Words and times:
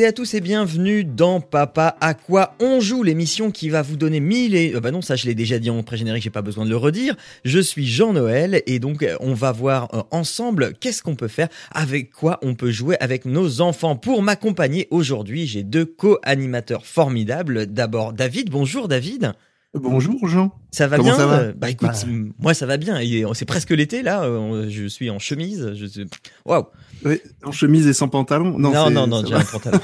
Et 0.00 0.06
à 0.06 0.12
tous 0.12 0.32
et 0.32 0.40
bienvenue 0.40 1.04
dans 1.04 1.42
Papa 1.42 1.96
à 2.00 2.14
quoi 2.14 2.54
on 2.58 2.80
joue, 2.80 3.02
l'émission 3.02 3.50
qui 3.50 3.68
va 3.68 3.82
vous 3.82 3.96
donner 3.96 4.18
mille 4.18 4.54
et... 4.54 4.74
euh, 4.74 4.80
bah 4.80 4.90
non, 4.90 5.02
ça 5.02 5.14
je 5.14 5.26
l'ai 5.26 5.34
déjà 5.34 5.58
dit 5.58 5.68
en 5.68 5.82
pré-générique, 5.82 6.22
j'ai 6.22 6.30
pas 6.30 6.40
besoin 6.40 6.64
de 6.64 6.70
le 6.70 6.76
redire. 6.76 7.16
Je 7.44 7.58
suis 7.58 7.86
Jean-Noël 7.86 8.62
et 8.66 8.78
donc 8.78 9.02
euh, 9.02 9.16
on 9.20 9.34
va 9.34 9.52
voir 9.52 9.94
euh, 9.94 10.02
ensemble 10.10 10.72
qu'est-ce 10.80 11.02
qu'on 11.02 11.16
peut 11.16 11.28
faire, 11.28 11.48
avec 11.70 12.12
quoi 12.12 12.38
on 12.42 12.54
peut 12.54 12.70
jouer 12.70 12.96
avec 13.00 13.26
nos 13.26 13.60
enfants. 13.60 13.94
Pour 13.94 14.22
m'accompagner 14.22 14.88
aujourd'hui, 14.90 15.46
j'ai 15.46 15.64
deux 15.64 15.84
co-animateurs 15.84 16.86
formidables. 16.86 17.66
D'abord 17.66 18.14
David, 18.14 18.48
bonjour 18.48 18.88
David. 18.88 19.34
Bonjour 19.72 20.26
Jean. 20.26 20.50
Ça 20.72 20.88
va 20.88 20.96
Comment 20.96 21.10
bien 21.10 21.16
ça 21.18 21.26
va 21.26 21.38
Euh, 21.38 21.52
Bah 21.56 21.70
écoute, 21.70 21.88
Bah. 21.92 21.98
m- 22.04 22.32
moi 22.40 22.54
ça 22.54 22.66
va 22.66 22.76
bien. 22.76 22.98
Et, 22.98 23.24
euh, 23.24 23.34
C'est 23.34 23.44
presque 23.44 23.70
l'été 23.70 24.02
là. 24.02 24.22
euh, 24.24 24.66
Je 24.68 24.86
suis 24.86 25.10
en 25.10 25.20
chemise. 25.20 25.72
Je 25.76 25.86
suis... 25.86 26.06
Waouh. 26.44 26.64
Oui, 27.04 27.20
en 27.44 27.52
chemise 27.52 27.86
et 27.86 27.92
sans 27.92 28.08
pantalon 28.08 28.58
Non, 28.58 28.90
Non, 28.90 29.06
non, 29.06 29.24
j'ai 29.24 29.34
un 29.34 29.40
pantalon. 29.44 29.78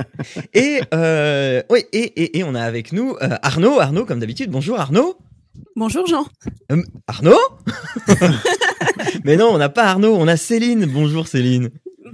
et, 0.54 0.80
euh, 0.92 1.62
oui, 1.70 1.80
et, 1.92 1.98
et, 2.22 2.38
et 2.38 2.44
on 2.44 2.54
a 2.54 2.60
avec 2.62 2.92
nous 2.92 3.16
euh, 3.22 3.36
Arnaud. 3.42 3.80
Arnaud, 3.80 4.04
comme 4.04 4.20
d'habitude. 4.20 4.50
Bonjour 4.50 4.78
Arnaud. 4.78 5.16
Bonjour 5.74 6.06
Jean. 6.06 6.26
Euh, 6.70 6.82
Arnaud? 7.06 7.38
Mais 9.24 9.36
non, 9.36 9.48
on 9.52 9.58
n'a 9.58 9.68
pas 9.70 9.84
Arnaud, 9.84 10.14
on 10.16 10.28
a 10.28 10.36
Céline. 10.36 10.84
Bonjour 10.84 11.26
Céline. 11.26 11.70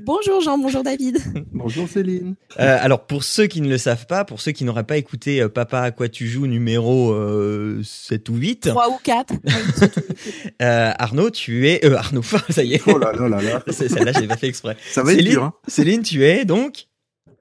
Bonjour 0.07 0.41
Jean, 0.41 0.57
bonjour 0.57 0.85
David. 0.85 1.19
Bonjour 1.53 1.89
Céline. 1.89 2.37
Euh, 2.61 2.79
alors 2.81 3.07
pour 3.09 3.25
ceux 3.25 3.49
qui 3.49 3.61
ne 3.61 3.69
le 3.69 3.77
savent 3.77 4.07
pas, 4.07 4.25
pour 4.25 4.41
ceux 4.41 4.53
qui 4.53 4.63
n'auraient 4.63 4.85
pas 4.85 4.99
écouté 4.99 5.41
euh, 5.43 5.49
Papa 5.49 5.81
à 5.81 5.91
quoi 5.91 6.09
tu 6.09 6.29
joues 6.29 6.47
numéro 6.47 7.11
euh, 7.13 7.81
7 7.83 8.29
ou 8.29 8.37
8, 8.37 8.69
3 8.69 8.89
ou 8.91 8.99
4. 9.03 9.35
euh, 10.63 10.93
Arnaud, 10.97 11.31
tu 11.31 11.69
es... 11.69 11.85
Euh, 11.85 11.97
Arnaud, 11.97 12.23
ça 12.51 12.63
y 12.63 12.75
est. 12.75 12.83
Oh 12.87 12.99
là 12.99 13.11
là 13.13 13.29
là 13.29 13.43
là. 13.43 13.63
C'est- 13.73 13.89
Celle-là, 13.89 14.13
je 14.13 14.21
l'ai 14.21 14.29
pas 14.29 14.37
fait 14.37 14.47
exprès. 14.47 14.77
Ça 14.93 15.03
va 15.03 15.11
être 15.11 15.19
Céline, 15.19 15.33
dur. 15.33 15.43
Hein. 15.43 15.53
Céline, 15.67 16.03
tu 16.05 16.25
es 16.25 16.45
donc... 16.45 16.87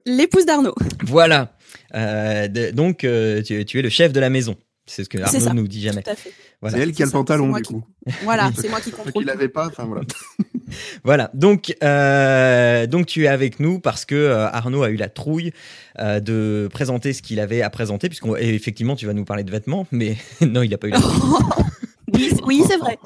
L'épouse 0.04 0.44
d'Arnaud. 0.44 0.74
Voilà. 1.04 1.56
Euh, 1.94 2.48
de- 2.48 2.72
donc, 2.72 3.04
euh, 3.04 3.42
tu, 3.42 3.64
tu 3.64 3.78
es 3.78 3.82
le 3.82 3.90
chef 3.90 4.12
de 4.12 4.18
la 4.18 4.28
maison. 4.30 4.56
C'est 4.86 5.02
ce 5.04 5.08
que 5.08 5.18
Arnaud 5.18 5.40
ça. 5.40 5.52
nous 5.52 5.66
dit 5.66 5.80
jamais. 5.82 6.02
Voilà. 6.62 6.76
C'est 6.76 6.82
elle 6.82 6.92
qui 6.92 7.02
a 7.02 7.06
le 7.06 7.12
pantalon 7.12 7.52
du 7.52 7.62
qui- 7.62 7.74
coup. 7.74 7.84
Voilà, 8.22 8.50
c'est 8.56 8.68
moi 8.68 8.80
qui 8.80 8.92
contrôle. 8.92 9.22
qui 9.24 9.28
l'avais 9.28 9.48
pas, 9.48 9.66
enfin 9.66 9.84
voilà. 9.84 10.02
Voilà. 11.04 11.30
Donc, 11.34 11.74
euh, 11.82 12.86
donc 12.86 13.06
tu 13.06 13.24
es 13.24 13.28
avec 13.28 13.60
nous 13.60 13.78
parce 13.78 14.04
que 14.04 14.14
euh, 14.14 14.48
Arnaud 14.48 14.82
a 14.82 14.90
eu 14.90 14.96
la 14.96 15.08
trouille 15.08 15.52
euh, 15.98 16.18
de 16.20 16.68
présenter 16.72 17.12
ce 17.12 17.22
qu'il 17.22 17.38
avait 17.40 17.62
à 17.62 17.70
présenter, 17.70 18.08
puisqu'on 18.08 18.36
effectivement 18.36 18.96
tu 18.96 19.06
vas 19.06 19.12
nous 19.12 19.24
parler 19.24 19.44
de 19.44 19.50
vêtements, 19.50 19.86
mais 19.92 20.16
non, 20.40 20.62
il 20.62 20.72
a 20.74 20.78
pas 20.78 20.88
eu 20.88 20.90
la 20.90 21.00
trouille. 21.00 21.30
oui, 22.14 22.28
c'est- 22.30 22.42
oui, 22.44 22.62
c'est 22.68 22.76
vrai. 22.78 22.98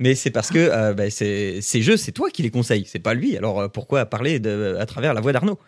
mais 0.00 0.14
c'est 0.14 0.30
parce 0.30 0.50
que 0.50 0.58
euh, 0.58 0.94
bah, 0.94 1.10
c'est- 1.10 1.60
ces 1.60 1.82
jeux, 1.82 1.96
c'est 1.96 2.12
toi 2.12 2.30
qui 2.30 2.42
les 2.42 2.50
conseilles, 2.50 2.84
c'est 2.88 2.98
pas 3.00 3.14
lui. 3.14 3.36
Alors 3.36 3.60
euh, 3.60 3.68
pourquoi 3.68 4.06
parler 4.06 4.38
de, 4.40 4.76
à 4.78 4.86
travers 4.86 5.14
la 5.14 5.20
voix 5.20 5.32
d'Arnaud? 5.32 5.58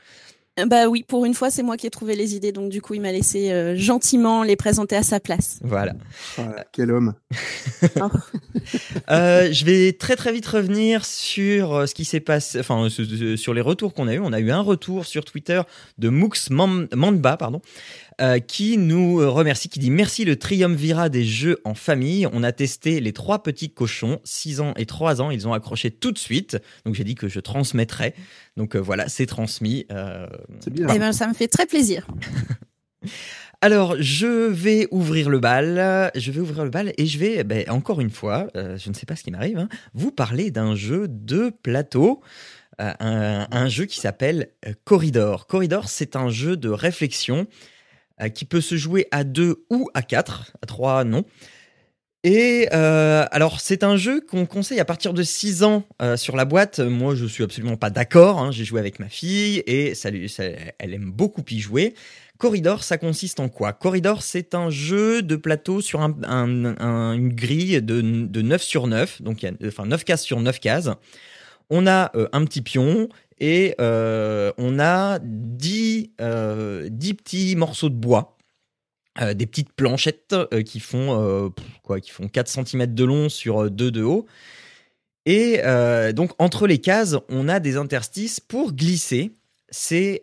Bah 0.67 0.89
oui, 0.89 1.05
pour 1.07 1.25
une 1.25 1.35
fois, 1.35 1.51
c'est 1.51 1.63
moi 1.63 1.77
qui 1.77 1.87
ai 1.87 1.91
trouvé 1.91 2.17
les 2.17 2.35
idées, 2.35 2.53
donc 2.53 2.71
du 2.71 2.83
coup, 2.83 2.95
il 2.95 3.01
m'a 3.01 3.13
laissé 3.13 3.53
euh, 3.53 3.77
gentiment 3.77 4.43
les 4.43 4.57
présenter 4.57 4.97
à 4.97 5.03
sa 5.03 5.21
place. 5.21 5.59
Voilà. 5.63 5.95
Ah, 6.39 6.65
quel 6.73 6.91
homme. 6.91 7.15
Euh, 9.11 9.51
je 9.51 9.65
vais 9.65 9.93
très 9.95 10.15
très 10.17 10.31
vite 10.33 10.47
revenir 10.47 11.05
sur 11.07 11.75
euh, 11.75 11.87
ce 11.87 11.95
qui 11.95 12.05
s'est 12.05 12.21
passé, 12.21 12.61
enfin 12.61 12.89
sur 13.37 13.55
les 13.55 13.61
retours 13.63 13.95
qu'on 13.95 14.09
a 14.09 14.15
eu. 14.15 14.19
On 14.19 14.33
a 14.33 14.41
eu 14.41 14.51
un 14.51 14.61
retour 14.61 15.07
sur 15.07 15.25
Twitter 15.25 15.63
de 15.97 16.11
Mux 16.11 16.51
Mam- 16.51 16.89
Mamba, 16.95 17.37
pardon, 17.39 17.63
euh, 18.21 18.41
qui 18.41 18.79
nous 18.79 19.19
remercie, 19.33 19.69
qui 19.69 19.79
dit 19.79 19.91
merci 19.91 20.25
le 20.25 20.37
triumvirat 20.37 21.09
des 21.09 21.25
jeux 21.25 21.61
en 21.65 21.75
famille. 21.75 22.27
On 22.33 22.43
a 22.43 22.51
testé 22.51 22.99
les 22.99 23.13
trois 23.13 23.43
petits 23.43 23.71
cochons, 23.71 24.21
6 24.25 24.61
ans 24.61 24.75
et 24.77 24.87
3 24.87 25.23
ans. 25.23 25.31
Ils 25.31 25.47
ont 25.47 25.53
accroché 25.53 25.91
tout 25.91 26.11
de 26.11 26.19
suite. 26.19 26.59
Donc 26.85 26.95
j'ai 26.95 27.05
dit 27.05 27.15
que 27.15 27.29
je 27.29 27.39
transmettrais. 27.39 28.15
Donc 28.57 28.75
euh, 28.75 28.81
voilà, 28.81 29.09
c'est 29.09 29.27
transmis. 29.27 29.87
Euh, 29.93 30.27
C'est 30.61 30.73
bien. 30.73 30.89
Eh 30.93 30.99
ben, 30.99 31.13
ça 31.13 31.29
me 31.29 31.35
fait 31.35 31.49
très 31.49 31.67
plaisir. 31.67 32.09
alors, 33.61 33.95
je 34.01 34.27
vais 34.27 34.89
ouvrir 34.91 35.31
le 35.31 35.39
bal, 35.39 36.11
je 36.15 36.31
vais 36.33 36.41
ouvrir 36.41 36.65
le 36.65 36.71
bal 36.71 36.93
et 36.99 37.07
je 37.07 37.19
vais, 37.19 37.45
ben, 37.45 37.65
encore 37.69 38.01
une 38.01 38.11
fois, 38.11 38.49
euh, 38.57 38.77
je 38.79 38.89
ne 38.89 38.95
sais 38.95 39.07
pas 39.07 39.17
ce 39.17 39.23
qui 39.23 39.31
m'arrive, 39.31 39.59
hein, 39.59 39.69
vous 39.95 40.11
parler 40.11 40.51
d'un 40.51 40.75
jeu 40.75 41.07
de 41.09 41.51
plateau, 41.63 42.21
euh, 42.81 42.93
un, 43.01 43.47
un 43.51 43.69
jeu 43.69 43.85
qui 43.85 44.01
s'appelle 44.01 44.51
Corridor. 44.85 45.47
Corridor, 45.47 45.89
c'est 45.89 46.17
un 46.17 46.31
jeu 46.31 46.57
de 46.57 46.69
réflexion 46.69 47.41
euh, 47.41 47.45
qui 48.31 48.45
peut 48.45 48.61
se 48.61 48.77
jouer 48.77 49.07
à 49.11 49.25
deux 49.25 49.65
ou 49.71 49.89
à 49.95 50.03
quatre, 50.03 50.53
à 50.63 50.67
trois 50.67 51.05
non. 51.05 51.25
Et 52.25 52.69
euh, 52.73 53.25
alors, 53.31 53.61
c'est 53.61 53.85
un 53.85 53.97
jeu 53.97 54.21
qu'on 54.21 54.45
conseille 54.45 54.81
à 54.81 54.85
partir 54.85 55.15
de 55.15 55.23
6 55.23 55.63
ans 55.63 55.85
euh, 56.03 56.17
sur 56.17 56.35
la 56.37 56.45
boîte. 56.45 56.81
Moi, 56.81 57.15
je 57.15 57.25
suis 57.27 57.45
absolument 57.45 57.77
pas 57.77 57.91
d'accord. 57.91 58.41
hein. 58.41 58.51
J'ai 58.51 58.65
joué 58.65 58.81
avec 58.81 58.99
ma 58.99 59.09
fille 59.09 59.63
et 59.67 59.95
ça, 59.95 60.11
ça- 60.27 60.43
elle 60.81 60.95
aime 60.95 61.13
beaucoup 61.13 61.45
y 61.49 61.61
jouer. 61.61 61.95
Corridor, 62.37 62.83
ça 62.83 62.99
consiste 62.99 63.39
en 63.41 63.49
quoi? 63.49 63.73
Corridor, 63.73 64.23
c'est 64.23 64.55
un 64.55 64.69
jeu 64.69 65.23
de 65.23 65.37
plateau 65.37 65.81
sur 65.81 66.01
un- 66.03 66.17
un- 66.25 66.77
un- 66.81 67.13
une 67.13 67.33
grille 67.33 67.81
de, 67.83 68.01
de 68.01 68.43
9 68.43 68.63
sur 68.63 68.89
9, 68.89 69.23
donc 69.23 69.43
y 69.43 69.47
a, 69.47 69.53
enfin 69.67 69.87
9 69.87 70.05
cases 70.05 70.23
sur 70.23 70.41
9 70.41 70.59
cases. 70.61 70.91
On 71.71 71.87
a 71.87 72.11
euh, 72.17 72.29
un 72.33 72.45
petit 72.45 72.63
pion 72.63 73.09
et 73.41 73.75
euh, 73.81 74.53
on 74.59 74.79
a 74.79 75.19
10, 75.21 76.13
euh, 76.21 76.89
10 76.91 77.15
petits 77.15 77.57
morceaux 77.57 77.89
de 77.89 77.95
bois. 77.95 78.37
euh, 79.21 79.35
des 79.35 79.47
petites 79.47 79.73
planchettes 79.73 80.35
qui 80.65 80.81
font 80.81 81.53
quoi 81.83 82.01
qui 82.01 82.11
font 82.11 82.29
4 82.29 82.49
cm 82.49 82.95
de 82.95 83.05
long 83.05 83.29
sur 83.29 83.71
2 83.71 83.91
de 83.91 84.03
haut 84.03 84.27
et 85.27 85.61
donc 86.15 86.33
entre 86.39 86.67
les 86.67 86.79
cases 86.79 87.17
on 87.29 87.49
a 87.49 87.61
des 87.61 87.77
interstices 87.77 88.41
pour 88.41 88.73
glisser 88.73 89.33
ces, 89.71 90.23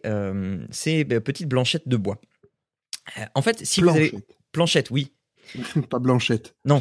ces 0.71 1.05
petites 1.05 1.47
blanchettes 1.47 1.87
de 1.87 1.97
bois. 1.97 2.19
En 3.35 3.41
fait, 3.41 3.65
si 3.65 3.81
vous 3.81 3.89
avez 3.89 4.09
Planchette. 4.09 4.25
planchette, 4.51 4.91
oui, 4.91 5.11
Pas 5.89 5.99
blanchette. 5.99 6.55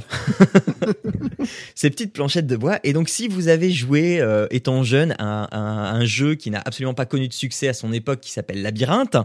ces 1.75 1.91
petites 1.91 2.13
planchettes 2.13 2.47
de 2.47 2.57
bois. 2.57 2.79
Et 2.85 2.93
donc, 2.93 3.09
si 3.09 3.29
vous 3.29 3.49
avez 3.49 3.71
joué, 3.71 4.21
euh, 4.21 4.47
étant 4.51 4.83
jeune, 4.83 5.15
à, 5.19 5.95
un 5.95 6.05
jeu 6.05 6.35
qui 6.35 6.51
n'a 6.51 6.63
absolument 6.65 6.95
pas 6.95 7.07
connu 7.07 7.29
de 7.29 7.33
succès 7.33 7.69
à 7.69 7.75
son 7.75 7.93
époque, 7.93 8.21
qui 8.21 8.33
s'appelle 8.33 8.63
Labyrinthe, 8.63 9.17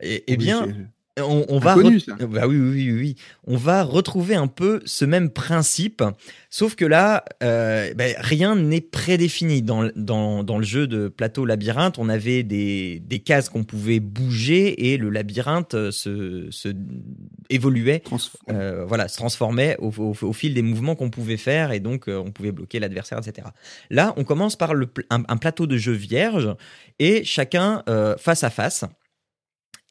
eh, 0.00 0.24
eh 0.26 0.32
Oui, 0.32 0.36
bien, 0.36 0.68
on, 1.20 1.44
on 1.48 1.58
va 1.58 1.72
Inconnu, 1.72 1.98
re- 1.98 2.04
ça. 2.04 2.26
bah 2.26 2.46
oui, 2.46 2.56
oui, 2.56 2.70
oui, 2.70 2.92
oui. 2.92 3.16
On 3.46 3.56
va 3.56 3.82
retrouver 3.82 4.34
un 4.34 4.46
peu 4.46 4.80
ce 4.86 5.04
même 5.04 5.28
principe, 5.28 6.02
sauf 6.48 6.74
que 6.74 6.86
là, 6.86 7.24
euh, 7.42 7.92
ben, 7.94 8.14
rien 8.18 8.56
n'est 8.56 8.80
prédéfini 8.80 9.60
dans, 9.60 9.90
dans, 9.94 10.42
dans 10.42 10.56
le 10.56 10.64
jeu 10.64 10.86
de 10.86 11.08
plateau 11.08 11.44
labyrinthe. 11.44 11.98
On 11.98 12.08
avait 12.08 12.42
des, 12.44 13.00
des 13.04 13.18
cases 13.18 13.50
qu'on 13.50 13.62
pouvait 13.64 14.00
bouger 14.00 14.90
et 14.92 14.96
le 14.96 15.10
labyrinthe 15.10 15.74
euh, 15.74 15.90
se, 15.90 16.46
se 16.50 16.68
évoluait 17.50 18.00
euh, 18.50 18.84
voilà, 18.86 19.08
se 19.08 19.16
transformait 19.18 19.76
au, 19.80 19.90
au- 19.98 20.16
au 20.22 20.32
fil 20.32 20.54
des 20.54 20.62
mouvements 20.62 20.94
qu'on 20.94 21.10
pouvait 21.10 21.36
faire 21.36 21.72
et 21.72 21.80
donc 21.80 22.08
euh, 22.08 22.16
on 22.24 22.30
pouvait 22.30 22.52
bloquer 22.52 22.80
l'adversaire, 22.80 23.18
etc. 23.18 23.48
Là, 23.90 24.14
on 24.16 24.24
commence 24.24 24.56
par 24.56 24.72
le 24.72 24.88
un, 25.10 25.22
un 25.28 25.36
plateau 25.36 25.66
de 25.66 25.76
jeu 25.76 25.92
vierge 25.92 26.48
et 26.98 27.22
chacun 27.24 27.82
face 28.18 28.44
à 28.44 28.50
face 28.50 28.84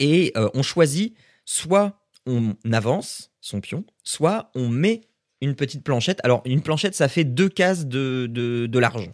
et 0.01 0.33
euh, 0.35 0.49
on 0.53 0.63
choisit 0.63 1.15
soit 1.45 2.01
on 2.25 2.55
avance 2.71 3.31
son 3.39 3.61
pion, 3.61 3.85
soit 4.03 4.51
on 4.55 4.67
met 4.67 5.01
une 5.39 5.55
petite 5.55 5.83
planchette. 5.83 6.19
Alors 6.23 6.41
une 6.45 6.61
planchette, 6.61 6.95
ça 6.95 7.07
fait 7.07 7.23
deux 7.23 7.49
cases 7.49 7.85
de, 7.85 8.27
de, 8.29 8.65
de 8.65 8.79
large. 8.79 9.11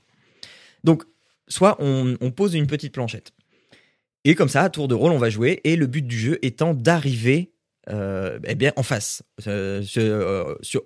Donc 0.83 1.03
soit 1.47 1.75
on, 1.79 2.17
on 2.21 2.31
pose 2.31 2.55
une 2.55 2.67
petite 2.67 2.93
planchette. 2.93 3.31
Et 4.23 4.33
comme 4.33 4.49
ça, 4.49 4.63
à 4.63 4.69
tour 4.69 4.87
de 4.87 4.95
rôle, 4.95 5.11
on 5.11 5.17
va 5.17 5.29
jouer. 5.29 5.61
Et 5.63 5.75
le 5.75 5.87
but 5.87 6.05
du 6.05 6.17
jeu 6.17 6.39
étant 6.41 6.73
d'arriver 6.73 7.53
euh, 7.89 8.39
eh 8.45 8.55
bien, 8.55 8.73
en 8.75 8.83
face, 8.83 9.23
euh, 9.47 9.81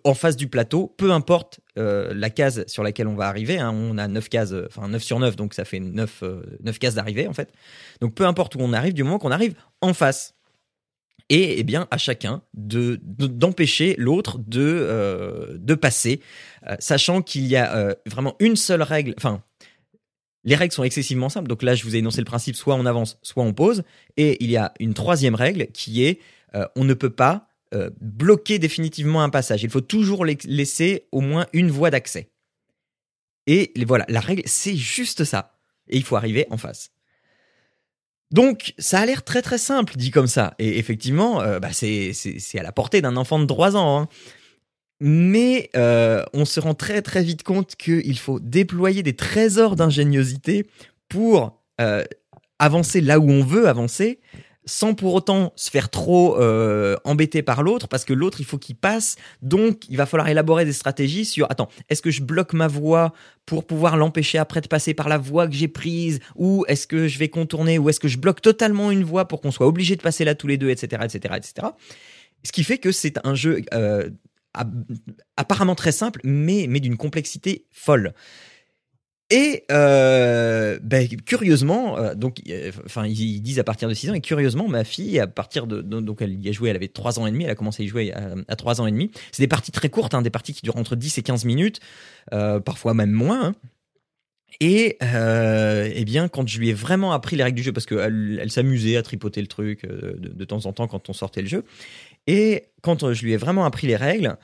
en 0.04 0.14
face 0.14 0.36
du 0.38 0.48
plateau, 0.48 0.94
peu 0.98 1.12
importe 1.12 1.60
euh, 1.78 2.14
la 2.14 2.30
case 2.30 2.64
sur 2.68 2.84
laquelle 2.84 3.08
on 3.08 3.16
va 3.16 3.28
arriver. 3.28 3.58
hein, 3.60 3.72
on 3.74 3.98
a 3.98 4.08
9 4.08 4.30
cases, 4.30 4.54
enfin 4.68 4.88
9 4.88 5.02
sur 5.02 5.20
9, 5.20 5.36
donc 5.36 5.54
ça 5.54 5.66
fait 5.66 5.80
9, 5.80 6.20
euh, 6.24 6.42
9 6.64 6.78
cases 6.80 6.96
d'arrivée 6.96 7.28
en 7.28 7.34
fait. 7.34 7.52
Donc 8.02 8.14
peu 8.14 8.26
importe 8.26 8.56
où 8.56 8.60
on 8.62 8.74
arrive, 8.74 8.94
du 8.94 9.04
moment 9.04 9.20
qu'on 9.20 9.32
arrive 9.32 9.56
en 9.82 9.94
face. 9.94 10.36
Et 11.30 11.60
eh 11.60 11.64
bien 11.64 11.88
à 11.92 11.98
chacun 11.98 12.42
de 12.54 13.00
de- 13.04 13.28
d'empêcher 13.28 13.96
l'autre 13.98 14.38
de 14.38 15.58
de 15.58 15.76
passer, 15.76 16.20
sachant 16.80 17.22
qu'il 17.22 17.46
y 17.48 17.56
a 17.56 17.96
vraiment 18.06 18.36
une 18.40 18.58
seule 18.58 18.82
règle. 18.82 19.14
Enfin, 19.18 19.42
les 20.44 20.56
règles 20.56 20.74
sont 20.74 20.84
excessivement 20.84 21.30
simples. 21.30 21.48
Donc 21.48 21.64
là, 21.64 21.74
je 21.76 21.84
vous 21.84 21.96
ai 21.96 22.00
énoncé 22.00 22.20
le 22.20 22.26
principe 22.26 22.56
soit 22.56 22.76
on 22.76 22.86
avance, 22.86 23.18
soit 23.22 23.44
on 23.44 23.54
pose. 23.54 23.84
Et 24.18 24.44
il 24.44 24.52
y 24.52 24.58
a 24.58 24.74
une 24.80 24.94
troisième 24.94 25.36
règle 25.36 25.68
qui 25.68 26.04
est 26.04 26.20
euh, 26.56 26.66
on 26.76 26.84
ne 26.84 26.94
peut 26.94 27.10
pas 27.10 27.48
euh, 27.74 27.90
bloquer 28.02 28.60
définitivement 28.60 29.24
un 29.24 29.30
passage. 29.30 29.64
Il 29.64 29.70
faut 29.70 29.82
toujours 29.82 30.26
la- 30.26 30.34
laisser 30.46 31.08
au 31.12 31.22
moins 31.22 31.46
une 31.54 31.70
voie 31.72 31.90
d'accès. 31.90 32.30
Et 33.48 33.74
voilà, 33.88 34.06
la 34.10 34.20
règle, 34.20 34.44
c'est 34.46 34.76
juste 34.76 35.24
ça. 35.24 35.58
Et 35.90 35.98
il 35.98 36.04
faut 36.04 36.16
arriver 36.16 36.46
en 36.52 36.58
face. 36.58 36.92
Donc, 38.32 38.74
ça 38.78 39.00
a 39.00 39.06
l'air 39.06 39.24
très 39.24 39.42
très 39.42 39.58
simple 39.58 39.98
dit 39.98 40.12
comme 40.12 40.28
ça. 40.28 40.54
Et 40.60 40.78
effectivement, 40.78 41.42
euh, 41.42 41.60
bah, 41.60 41.74
c'est 41.74 42.14
à 42.58 42.64
la 42.64 42.72
portée 42.72 43.02
d'un 43.02 43.18
enfant 43.18 43.40
de 43.40 43.46
3 43.46 43.76
ans. 43.76 44.00
hein. 44.02 44.08
Mais 45.00 45.70
on 46.34 46.46
se 46.46 46.60
rend 46.60 46.76
très 46.76 47.02
très 47.02 47.24
vite 47.24 47.42
compte 47.44 47.76
qu'il 47.76 48.20
faut 48.20 48.40
déployer 48.40 49.02
des 49.02 49.16
trésors 49.16 49.76
d'ingéniosité 49.76 50.68
pour 51.10 51.60
avancer 52.60 53.02
là 53.02 53.20
où 53.20 53.28
on 53.30 53.44
veut 53.44 53.68
avancer, 53.68 54.20
sans 54.72 54.94
pour 54.94 55.14
autant 55.14 55.52
se 55.58 55.70
faire 55.70 55.90
trop 55.90 56.40
euh, 56.40 56.96
embêter 57.04 57.42
par 57.42 57.62
l'autre, 57.62 57.90
parce 57.90 58.06
que 58.06 58.14
l'autre, 58.14 58.40
il 58.40 58.46
faut 58.46 58.58
qu'il 58.58 58.78
passe. 58.78 59.18
Donc, 59.42 59.82
il 59.90 59.98
va 59.98 60.06
falloir 60.06 60.30
élaborer 60.30 60.64
des 60.64 60.72
stratégies 60.72 61.26
sur, 61.26 61.46
attends, 61.52 61.68
est-ce 61.90 62.02
que 62.02 62.10
je 62.10 62.22
bloque 62.22 62.54
ma 62.54 62.70
voie 62.70 63.12
pour 63.46 63.68
pouvoir 63.68 63.98
l'empêcher 63.98 64.38
après 64.38 64.62
de 64.62 64.70
passer 64.70 64.94
par 64.94 65.10
la 65.10 65.18
voie 65.18 65.46
que 65.50 65.54
j'ai 65.54 65.68
prise, 65.68 66.22
ou 66.38 66.64
est-ce 66.70 66.88
que 66.88 67.10
je 67.10 67.20
vais 67.20 67.28
contourner, 67.28 67.80
ou 67.80 67.90
est-ce 67.90 68.00
que 68.00 68.08
je 68.08 68.18
bloque 68.18 68.42
totalement 68.42 68.92
une 68.92 69.04
voie 69.04 69.28
pour 69.28 69.42
qu'on 69.42 69.52
soit 69.52 69.68
obligé 69.68 69.98
de 69.98 70.02
passer 70.02 70.24
là 70.24 70.36
tous 70.36 70.48
les 70.48 70.58
deux, 70.58 70.70
etc., 70.70 71.02
etc., 71.04 71.36
etc. 71.36 71.68
Ce 72.44 72.54
qui 72.54 72.64
fait 72.64 72.78
que 72.78 72.94
c'est 72.94 73.20
un 73.26 73.36
jeu 73.36 73.64
euh, 73.74 74.10
apparemment 75.36 75.76
très 75.76 75.92
simple, 75.92 76.22
mais, 76.24 76.68
mais 76.70 76.80
d'une 76.80 76.96
complexité 76.96 77.66
folle. 77.72 78.14
Et 79.32 79.64
euh, 79.72 80.78
ben, 80.84 81.08
curieusement, 81.26 81.98
euh, 81.98 82.16
donc, 82.16 82.42
euh, 82.50 82.72
enfin, 82.86 83.08
ils 83.08 83.42
disent 83.42 83.60
à 83.60 83.64
partir 83.64 83.88
de 83.88 83.94
6 83.94 84.10
ans, 84.10 84.14
et 84.14 84.20
curieusement, 84.22 84.68
ma 84.68 84.84
fille, 84.84 85.20
à 85.20 85.28
partir 85.28 85.68
de, 85.68 85.82
donc 85.82 86.22
elle 86.22 86.40
y 86.40 86.50
a 86.50 86.52
joué, 86.52 86.70
elle 86.70 86.76
avait 86.76 86.90
3 86.90 87.18
ans 87.18 87.26
et 87.26 87.32
demi, 87.32 87.46
elle 87.46 87.50
a 87.50 87.56
commencé 87.56 87.82
à 87.82 87.86
y 87.86 87.88
jouer 87.88 88.12
à, 88.12 88.36
à 88.50 88.56
3 88.58 88.82
ans 88.82 88.88
et 88.88 88.92
demi. 88.92 89.10
C'est 89.32 89.42
des 89.42 89.48
parties 89.48 89.72
très 89.72 89.88
courtes, 89.90 90.14
hein, 90.14 90.22
des 90.22 90.30
parties 90.30 90.54
qui 90.54 90.62
durent 90.64 90.76
entre 90.76 90.98
10 90.98 91.18
et 91.18 91.24
15 91.24 91.46
minutes, 91.46 91.80
euh, 92.34 92.60
parfois 92.60 92.94
même 92.94 93.12
moins. 93.12 93.48
hein. 93.48 93.56
Et 94.60 94.98
euh, 95.02 95.90
eh 95.94 96.04
bien, 96.04 96.28
quand 96.28 96.48
je 96.48 96.60
lui 96.60 96.70
ai 96.70 96.74
vraiment 96.74 97.14
appris 97.14 97.36
les 97.36 97.44
règles 97.44 97.56
du 97.56 97.64
jeu, 97.64 97.72
parce 97.72 97.86
qu'elle 97.86 98.38
elle, 98.42 98.52
s'amusait 98.52 98.98
à 98.98 99.02
tripoter 99.02 99.42
le 99.42 99.48
truc 99.48 99.86
euh, 99.86 100.14
de, 100.18 100.46
temps 100.46 100.66
en 100.66 100.74
temps 100.74 100.88
quand 100.88 101.10
on 101.10 101.14
sortait 101.14 101.42
le 101.42 101.48
jeu, 101.48 101.64
et 102.28 102.66
quand 102.82 103.04
euh, 103.04 103.14
je 103.14 103.24
lui 103.24 103.32
ai 103.32 103.38
vraiment 103.38 103.66
appris 103.66 103.88
les 103.88 103.96
règles, 103.96 104.38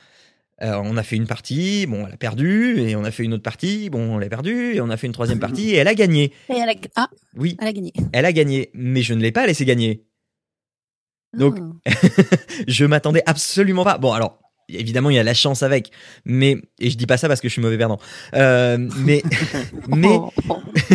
euh, 0.62 0.80
on 0.82 0.96
a 0.96 1.02
fait 1.02 1.16
une 1.16 1.26
partie, 1.26 1.86
bon, 1.86 2.06
elle 2.06 2.14
a 2.14 2.16
perdu, 2.16 2.80
et 2.80 2.96
on 2.96 3.04
a 3.04 3.10
fait 3.10 3.22
une 3.24 3.34
autre 3.34 3.42
partie, 3.42 3.90
bon, 3.90 4.14
on 4.14 4.18
l'a 4.18 4.28
perdu, 4.28 4.74
et 4.74 4.80
on 4.80 4.90
a 4.90 4.96
fait 4.96 5.06
une 5.06 5.12
troisième 5.12 5.38
partie, 5.38 5.70
et 5.70 5.76
elle 5.76 5.88
a 5.88 5.94
gagné. 5.94 6.32
Et 6.48 6.56
elle 6.56 6.68
a, 6.68 6.74
ah, 6.96 7.08
Oui, 7.36 7.56
elle 7.60 7.68
a 7.68 7.72
gagné. 7.72 7.92
elle 8.12 8.24
a 8.24 8.32
gagné, 8.32 8.70
mais 8.74 9.02
je 9.02 9.14
ne 9.14 9.20
l'ai 9.20 9.32
pas 9.32 9.46
laissé 9.46 9.64
gagner. 9.64 10.04
Donc, 11.36 11.58
Ah. 11.86 11.90
je 12.68 12.84
m'attendais 12.86 13.22
absolument 13.26 13.84
pas. 13.84 13.98
Bon, 13.98 14.12
alors, 14.12 14.40
évidemment, 14.68 15.10
il 15.10 15.16
y 15.16 15.18
a 15.18 15.22
la 15.24 15.34
chance 15.34 15.62
avec, 15.62 15.90
mais 16.24 16.56
et 16.78 16.90
je 16.90 16.96
dis 16.96 17.06
pas 17.06 17.16
ça 17.18 17.28
parce 17.28 17.40
que 17.40 17.48
je 17.48 17.52
suis 17.52 17.62
mauvais 17.62 17.78
perdant. 17.78 17.98
Euh, 18.34 18.78
mais 18.98 19.22
mais 19.88 20.08
oh. 20.08 20.32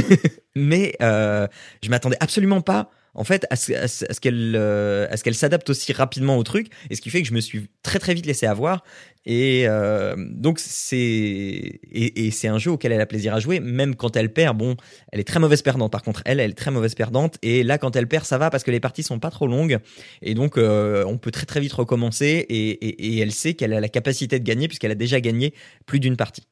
mais 0.55 0.93
euh, 1.01 1.47
je 1.83 1.89
m'attendais 1.89 2.17
absolument 2.19 2.61
pas 2.61 2.91
en 3.15 3.23
fait 3.23 3.45
à 3.49 3.55
ce, 3.55 4.19
qu'elle 4.19 4.55
euh, 4.55 5.07
à 5.09 5.17
ce 5.17 5.23
qu'elle 5.23 5.35
s'adapte 5.35 5.69
aussi 5.69 5.93
rapidement 5.93 6.37
au 6.37 6.43
truc 6.43 6.67
et 6.89 6.95
ce 6.95 7.01
qui 7.01 7.09
fait 7.09 7.21
que 7.21 7.27
je 7.27 7.33
me 7.33 7.41
suis 7.41 7.69
très 7.83 7.99
très 7.99 8.13
vite 8.13 8.25
laissé 8.25 8.45
avoir. 8.45 8.83
Et 9.25 9.63
euh, 9.67 10.15
donc 10.17 10.59
c'est 10.59 11.79
et 11.91 12.31
c'est 12.31 12.47
un 12.47 12.57
jeu 12.57 12.71
auquel 12.71 12.91
elle 12.91 13.01
a 13.01 13.05
plaisir 13.05 13.33
à 13.33 13.39
jouer 13.39 13.59
même 13.59 13.95
quand 13.95 14.15
elle 14.17 14.33
perd. 14.33 14.57
Bon 14.57 14.75
elle 15.11 15.19
est 15.19 15.27
très 15.27 15.39
mauvaise 15.39 15.61
perdante 15.61 15.91
par 15.91 16.01
contre. 16.01 16.21
Elle 16.25 16.39
elle 16.39 16.51
est 16.51 16.55
très 16.55 16.71
mauvaise 16.71 16.95
perdante. 16.95 17.37
Et 17.41 17.63
là 17.63 17.77
quand 17.77 17.95
elle 17.95 18.07
perd 18.07 18.25
ça 18.25 18.37
va 18.37 18.49
parce 18.49 18.63
que 18.63 18.71
les 18.71 18.79
parties 18.79 19.03
sont 19.03 19.19
pas 19.19 19.29
trop 19.31 19.47
longues. 19.47 19.77
Et 20.21 20.33
donc 20.33 20.57
euh, 20.57 21.05
on 21.05 21.17
peut 21.17 21.31
très 21.31 21.45
très 21.45 21.59
vite 21.59 21.73
recommencer. 21.73 22.45
Et, 22.49 22.69
et, 22.69 23.15
et 23.15 23.19
elle 23.19 23.31
sait 23.31 23.53
qu'elle 23.53 23.73
a 23.73 23.79
la 23.79 23.89
capacité 23.89 24.39
de 24.39 24.43
gagner 24.43 24.67
puisqu'elle 24.67 24.91
a 24.91 24.95
déjà 24.95 25.21
gagné 25.21 25.53
plus 25.85 25.99
d'une 25.99 26.17
partie. 26.17 26.43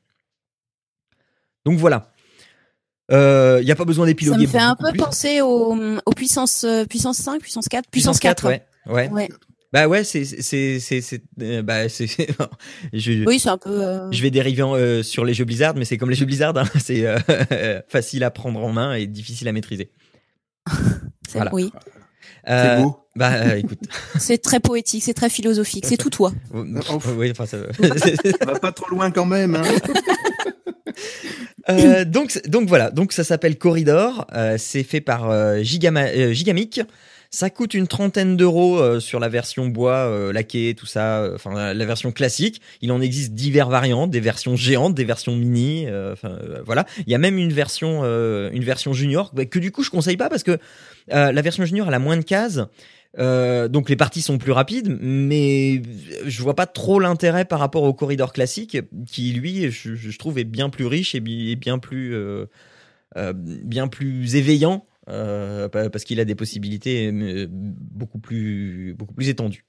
Donc 1.66 1.78
voilà 1.78 2.11
il 3.12 3.66
n'y 3.66 3.72
a 3.72 3.76
pas 3.76 3.86
besoin 3.86 4.06
Ça 4.06 4.08
d'épiloguer 4.12 4.46
me 4.46 4.52
fait 4.52 4.58
un 4.58 4.76
peu 4.76 4.90
plus. 4.92 4.98
penser 5.00 5.42
aux, 5.42 5.76
aux 6.06 6.12
puissances, 6.14 6.64
euh, 6.64 6.86
puissance 6.86 7.18
5, 7.18 7.42
puissance 7.42 7.68
4, 7.68 7.90
Puissance 7.90 8.20
4, 8.20 8.48
ouais. 8.48 8.64
Ouais. 8.88 9.10
Ouais. 9.10 9.30
Bah 9.74 9.88
ouais, 9.88 10.04
c'est 10.04 10.26
c'est 10.26 10.80
c'est 10.82 11.00
c'est 11.00 11.22
euh, 11.42 11.62
bah 11.62 11.88
c'est 11.88 12.06
je 12.94 13.24
Oui, 13.26 13.40
c'est 13.40 13.48
un 13.50 13.58
peu. 13.58 13.70
euh, 13.70 14.12
je 14.12 14.22
vais 14.22 14.30
dériver 14.30 14.64
en, 14.64 14.76
euh, 14.76 15.02
sur 15.02 15.24
les 15.24 15.34
jeux 15.34 15.46
Blizzard, 15.46 15.76
mais 15.76 15.86
c'est 15.86 15.98
comme 15.98 16.10
les 16.10 16.16
jeux 16.18 16.26
Blizzard, 16.26 16.58
hein, 16.58 16.66
c'est 16.84 17.06
euh, 17.06 17.80
facile 17.88 18.26
à 18.26 18.32
prendre 18.32 18.60
en 18.62 18.74
main 18.74 18.94
et 18.96 19.08
difficile 19.08 19.48
à 19.48 19.54
maîtriser. 19.54 19.92
c'est- 20.70 21.34
voilà. 21.38 21.54
Oui, 21.54 21.72
Euh, 22.50 22.76
C'est 22.78 22.84
beau. 22.84 22.98
Bah 23.16 23.32
euh, 23.34 23.56
écoute, 23.56 23.80
c'est 24.20 24.40
très 24.42 24.60
poétique, 24.60 25.04
c'est 25.04 25.14
très 25.14 25.30
philosophique, 25.30 25.86
c'est 25.88 25.98
tout 25.98 26.10
toi. 26.10 26.32
oui, 26.54 27.32
enfin 27.32 27.46
ça. 27.46 27.58
Ça 27.74 28.46
va 28.46 28.60
pas 28.60 28.72
trop 28.74 28.90
loin 28.90 29.10
quand 29.12 29.26
même. 29.26 29.56
Hein. 29.56 29.64
Euh, 31.70 32.06
donc, 32.06 32.40
donc 32.48 32.68
voilà, 32.68 32.90
donc 32.92 33.14
ça 33.14 33.24
s'appelle 33.24 33.58
Corridor. 33.58 34.26
euh, 34.34 34.56
c'est 34.58 34.84
fait 34.84 35.02
par 35.02 35.30
euh, 35.30 35.60
Gigama- 35.62 36.12
euh, 36.16 36.34
Gigamic. 36.34 36.82
Ça 37.34 37.50
coûte 37.50 37.74
une 37.76 37.88
trentaine 37.88 38.36
d'euros 38.36 38.78
euh, 38.80 39.00
sur 39.00 39.22
la 39.22 39.30
version 39.30 39.68
bois 39.68 39.96
euh, 40.08 40.34
laqué, 40.34 40.76
tout 40.78 40.86
ça. 40.86 41.30
Enfin, 41.34 41.74
la, 41.74 41.86
version 41.86 42.12
classique. 42.12 42.62
Il 42.82 42.92
en 42.92 43.00
existe 43.00 43.34
divers 43.34 43.70
variantes, 43.70 44.12
des 44.12 44.20
versions 44.20 44.58
géantes, 44.58 44.96
des 44.96 45.06
versions 45.06 45.36
mini. 45.36 45.88
Enfin, 46.12 46.38
voilà. 46.66 46.86
Il 47.06 47.12
y 47.12 47.16
a 47.16 47.18
même 47.18 47.38
une 47.38 47.54
version, 47.54 48.04
une 48.04 48.64
version 48.64 48.92
junior 48.92 49.32
bah, 49.34 49.46
que 49.46 49.60
du 49.60 49.72
coup 49.72 49.84
je 49.84 49.90
conseille 49.90 50.18
pas 50.18 50.28
parce 50.28 50.44
que 50.44 50.58
la 51.08 51.42
version 51.42 51.64
junior 51.64 51.88
elle 51.88 51.94
a 51.94 52.00
moins 52.00 52.18
de 52.18 52.24
cases. 52.24 52.60
Euh, 53.20 53.68
donc 53.68 53.90
les 53.90 53.98
parties 53.98 54.22
sont 54.22 54.38
plus 54.38 54.54
rapides, 54.54 54.98
mais 55.02 55.82
je 56.26 56.42
vois 56.42 56.56
pas 56.56 56.66
trop 56.66 57.00
l'intérêt 57.00 57.44
par 57.46 57.60
rapport 57.60 57.84
au 57.84 57.94
corridor 57.94 58.32
classique, 58.32 58.78
qui 59.06 59.34
lui, 59.34 59.70
je, 59.70 59.96
je 59.96 60.18
trouve, 60.18 60.40
est 60.40 60.46
bien 60.46 60.70
plus 60.70 60.86
riche 60.86 61.14
et 61.14 61.20
bi- 61.20 61.52
et 61.52 61.56
bien 61.58 61.78
plus, 61.78 62.14
euh, 62.16 62.46
euh, 63.18 63.34
bien 63.36 63.88
plus 63.90 64.36
éveillant, 64.36 64.86
pa- 65.08 65.90
parce 65.90 66.06
qu'il 66.06 66.20
a 66.22 66.26
des 66.26 66.36
possibilités 66.36 67.12
beaucoup 67.50 68.20
plus, 68.20 68.96
beaucoup 68.98 69.14
plus 69.14 69.28
étendues. 69.28 69.66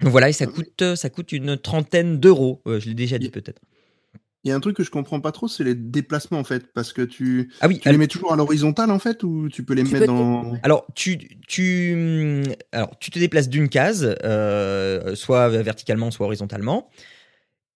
Donc 0.00 0.10
Voilà, 0.10 0.28
et 0.28 0.32
ça 0.32 0.46
coûte, 0.46 0.96
ça 0.96 1.08
coûte 1.10 1.30
une 1.30 1.56
trentaine 1.56 2.18
d'euros. 2.18 2.62
Je 2.66 2.88
l'ai 2.88 2.94
déjà 2.94 3.18
dit 3.18 3.30
peut-être. 3.30 3.62
Il 4.44 4.50
y 4.50 4.52
a 4.52 4.56
un 4.56 4.60
truc 4.60 4.76
que 4.76 4.84
je 4.84 4.90
comprends 4.90 5.20
pas 5.20 5.32
trop, 5.32 5.48
c'est 5.48 5.64
les 5.64 5.74
déplacements 5.74 6.38
en 6.38 6.44
fait, 6.44 6.70
parce 6.74 6.92
que 6.92 7.00
tu, 7.00 7.50
Ah 7.62 7.66
oui, 7.66 7.78
tu 7.80 7.88
les 7.88 7.96
mets 7.96 8.08
toujours 8.08 8.30
à 8.30 8.36
l'horizontale 8.36 8.90
en 8.90 8.98
fait, 8.98 9.22
ou 9.22 9.48
tu 9.48 9.64
peux 9.64 9.72
les 9.72 9.84
Tu 9.84 9.94
mettre 9.94 10.04
peux- 10.04 10.12
dans. 10.12 10.52
Alors 10.62 10.86
tu 10.94 11.16
tu 11.48 11.94
hum, 11.94 12.54
alors 12.72 12.90
tu 12.98 13.10
te 13.10 13.18
déplaces 13.18 13.48
d'une 13.48 13.70
case, 13.70 14.14
euh, 14.22 15.14
soit 15.14 15.48
verticalement, 15.48 16.10
soit 16.10 16.26
horizontalement, 16.26 16.90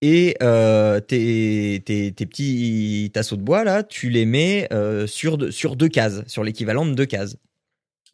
et 0.03 0.37
euh, 0.43 1.01
tes, 1.01 1.83
tes 1.87 2.13
tes 2.13 2.27
petits 2.27 3.11
tasseaux 3.15 3.37
de 3.37 3.43
bois 3.43 3.65
là, 3.65 3.83
tu 3.83 4.11
les 4.11 4.27
mets 4.27 4.69
euh, 4.71 5.07
sur 5.07 5.39
deux, 5.39 5.51
sur 5.51 5.75
deux 5.75 5.89
cases, 5.89 6.23
sur 6.27 6.45
l'équivalent 6.45 6.85
de 6.85 6.93
deux 6.93 7.07
cases. 7.07 7.37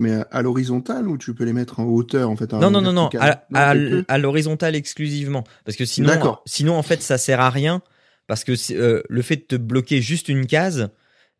Mais 0.01 0.23
à, 0.31 0.43
l'horizontale 0.43 1.09
ou 1.09 1.19
tu 1.19 1.35
peux 1.35 1.45
les 1.45 1.53
mettre 1.53 1.81
en 1.81 1.85
hauteur 1.85 2.31
en 2.31 2.37
fait 2.37 2.53
Non 2.53 2.71
non 2.71 2.81
non 2.81 2.93
non, 2.93 3.11
à, 3.19 3.43
à, 3.53 4.19
l'horizontale 4.19 4.77
exclusivement, 4.77 5.43
parce 5.65 5.77
que 5.77 5.85
sinon 5.85 6.37
sinon 6.47 6.77
en 6.77 6.83
fait 6.83 7.03
ça 7.03 7.19
sert 7.19 7.41
à 7.41 7.51
rien, 7.51 7.83
parce 8.27 8.45
que 8.45 8.53
euh, 8.75 9.03
le 9.09 9.23
fait 9.23 9.37
de 9.37 9.43
te 9.43 9.57
bloquer 9.57 10.01
juste 10.03 10.29
une 10.29 10.47
case. 10.47 10.91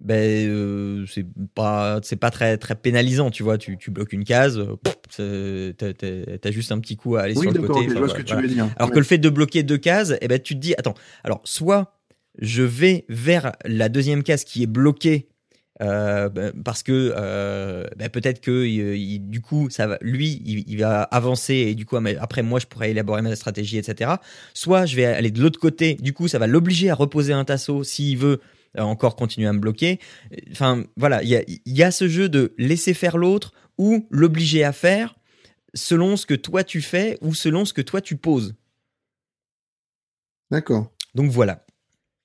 Ben 0.01 0.49
euh, 0.49 1.07
c'est 1.07 1.25
pas 1.55 2.01
c'est 2.03 2.17
pas 2.17 2.33
très 2.33 2.59
très 2.59 2.75
pénalisant 2.75 3.31
tu 3.31 3.45
vois 3.45 3.59
tu, 3.59 3.79
tu 3.79 3.93
bloques 3.93 4.13
une 4.13 4.25
case 4.25 4.61
euh, 5.21 5.73
t'as- 5.73 6.51
juste 6.51 6.73
un 6.73 6.81
petit 6.81 6.97
coup 6.97 7.15
à 7.15 7.23
aller 7.23 7.35
Oui, 7.37 7.45
sur 7.45 7.53
le 7.53 7.61
côté 7.69 7.87
enfin, 7.89 8.01
voilà. 8.01 8.23
dire. 8.23 8.65
Alors 8.77 8.89
Ouais. 8.89 8.95
que 8.95 8.99
le 8.99 9.05
fait 9.05 9.19
de 9.19 9.29
bloquer 9.29 9.63
deux 9.63 9.79
cases, 9.79 10.13
eh 10.21 10.27
ben, 10.27 10.41
tu 10.41 10.55
te 10.57 10.61
dis, 10.61 10.75
attends, 10.77 10.95
alors 11.23 11.41
soit 11.45 11.97
je 12.41 12.63
vais 12.65 13.05
vers 13.09 13.53
la 13.65 13.89
deuxième 13.89 14.25
case 14.25 14.43
qui 14.43 14.65
est 14.65 14.67
bloquée 14.67 15.29
euh, 15.83 16.29
ben, 16.29 16.53
parce 16.65 16.83
que 16.85 17.13
euh, 17.17 17.85
ben, 17.97 18.09
peut-être 18.09 18.41
que 18.41 18.65
il- 18.65 18.97
il- 18.97 19.29
du 19.29 19.41
coup 19.41 19.69
ça 19.71 19.87
va, 19.89 19.99
lui 20.01 20.41
il, 20.45 20.65
il 20.69 20.79
va 20.79 21.03
avancer 21.03 21.55
et 21.55 21.75
du 21.75 21.85
coup 21.85 21.97
après 22.21 22.43
moi 22.43 22.61
je 22.61 22.67
pourrais 22.67 22.93
élaborer 22.93 23.23
ma 23.23 23.35
stratégie 23.35 23.79
etc. 23.79 24.13
Soit 24.55 24.87
je 24.87 24.95
vais 24.97 25.05
aller 25.05 25.31
de 25.33 25.41
l'autre 25.43 25.59
côté, 25.59 25.95
du 25.95 26.13
coup 26.13 26.29
ça 26.29 26.39
va 26.39 26.47
l'obliger 26.47 26.91
à 26.91 26.95
reposer 26.95 27.33
un 27.33 27.45
tasseau 27.45 27.83
s'il 27.83 28.19
veut 28.19 28.41
euh, 28.79 28.83
encore 28.83 29.17
continuer 29.17 29.49
à 29.49 29.53
me 29.53 29.59
bloquer. 29.59 29.99
Enfin 30.53 30.85
voilà, 30.97 31.23
il 31.23 31.29
y 31.29 31.37
a, 31.37 31.43
il 31.47 31.61
y 31.67 31.83
a 31.83 31.91
ce 31.91 32.07
jeu 32.09 32.29
de 32.29 32.55
laisser 32.59 32.95
faire 32.95 33.17
l'autre 33.19 33.53
ou 33.77 34.07
l'obliger 34.11 34.63
à 34.63 34.73
faire 34.73 35.17
selon 35.75 36.17
ce 36.17 36.25
que 36.27 36.35
toi 36.35 36.63
tu 36.63 36.81
fais 36.83 37.19
ou 37.21 37.35
selon 37.35 37.65
ce 37.65 37.73
que 37.73 37.83
toi 37.83 38.01
tu 38.01 38.17
poses. 38.17 38.55
D'accord. 40.51 40.93
Donc 41.15 41.31
voilà. 41.31 41.65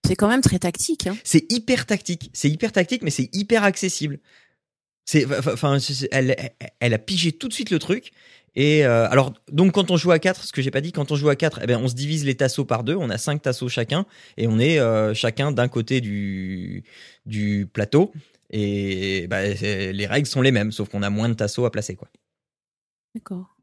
C'est 0.10 0.16
quand 0.16 0.28
même 0.28 0.42
très 0.42 0.58
tactique. 0.58 1.06
Hein. 1.06 1.16
C'est 1.24 1.46
hyper 1.51 1.86
tactique. 1.86 2.32
C'est 2.34 2.50
hyper 2.50 2.72
tactique, 2.72 3.04
mais 3.04 3.12
c'est 3.12 3.30
hyper 3.32 3.63
accessible. 3.63 4.18
C'est, 5.06 5.24
enfin, 5.38 5.78
elle, 6.12 6.36
elle 6.80 6.94
a 6.96 6.98
pigé 6.98 7.32
tout 7.32 7.48
de 7.48 7.54
suite 7.54 7.70
le 7.70 7.78
truc 7.78 8.10
Et 8.56 8.84
euh, 8.88 9.08
alors, 9.08 9.36
donc 9.51 9.74
quand 9.74 9.92
on 9.92 9.98
joue 9.98 10.10
à 10.10 10.18
4, 10.18 10.46
ce 10.46 10.51
que 10.51 10.63
j'ai 10.63 10.72
pas 10.72 10.82
dit, 10.82 10.94
quand 10.94 11.12
on 11.12 11.16
joue 11.16 11.30
à 11.30 11.36
4, 11.36 11.60
eh 11.62 11.68
ben, 11.68 11.80
on 11.80 11.88
se 11.88 11.94
divise 11.94 12.25
les 12.25 12.34
tasseaux 12.34 12.66
par 12.66 12.84
deux, 12.84 12.96
on 12.96 13.12
a 13.12 13.20
5 13.20 13.39
tasseaux 13.39 13.70
chacun, 13.70 14.08
et 14.38 14.48
on 14.48 14.58
est 14.58 14.80
euh, 14.80 15.13
chacun 15.13 15.51
d'un 15.51 15.68
côté 15.68 16.01
du, 16.01 16.84
du 17.28 17.68
plateau, 17.72 18.12
et 18.50 19.28
bah, 19.28 19.44
les 19.44 20.08
règles 20.08 20.28
sont 20.28 20.42
les 20.42 20.51
mêmes, 20.51 20.72
sauf 20.72 20.89
qu'on 20.89 21.04
a 21.04 21.12
moins 21.12 21.30
de 21.30 21.36
tasseaux 21.36 21.66
à 21.66 21.72
placer. 21.72 21.96
quoi. 21.96 22.08
D'accord. 23.13 23.59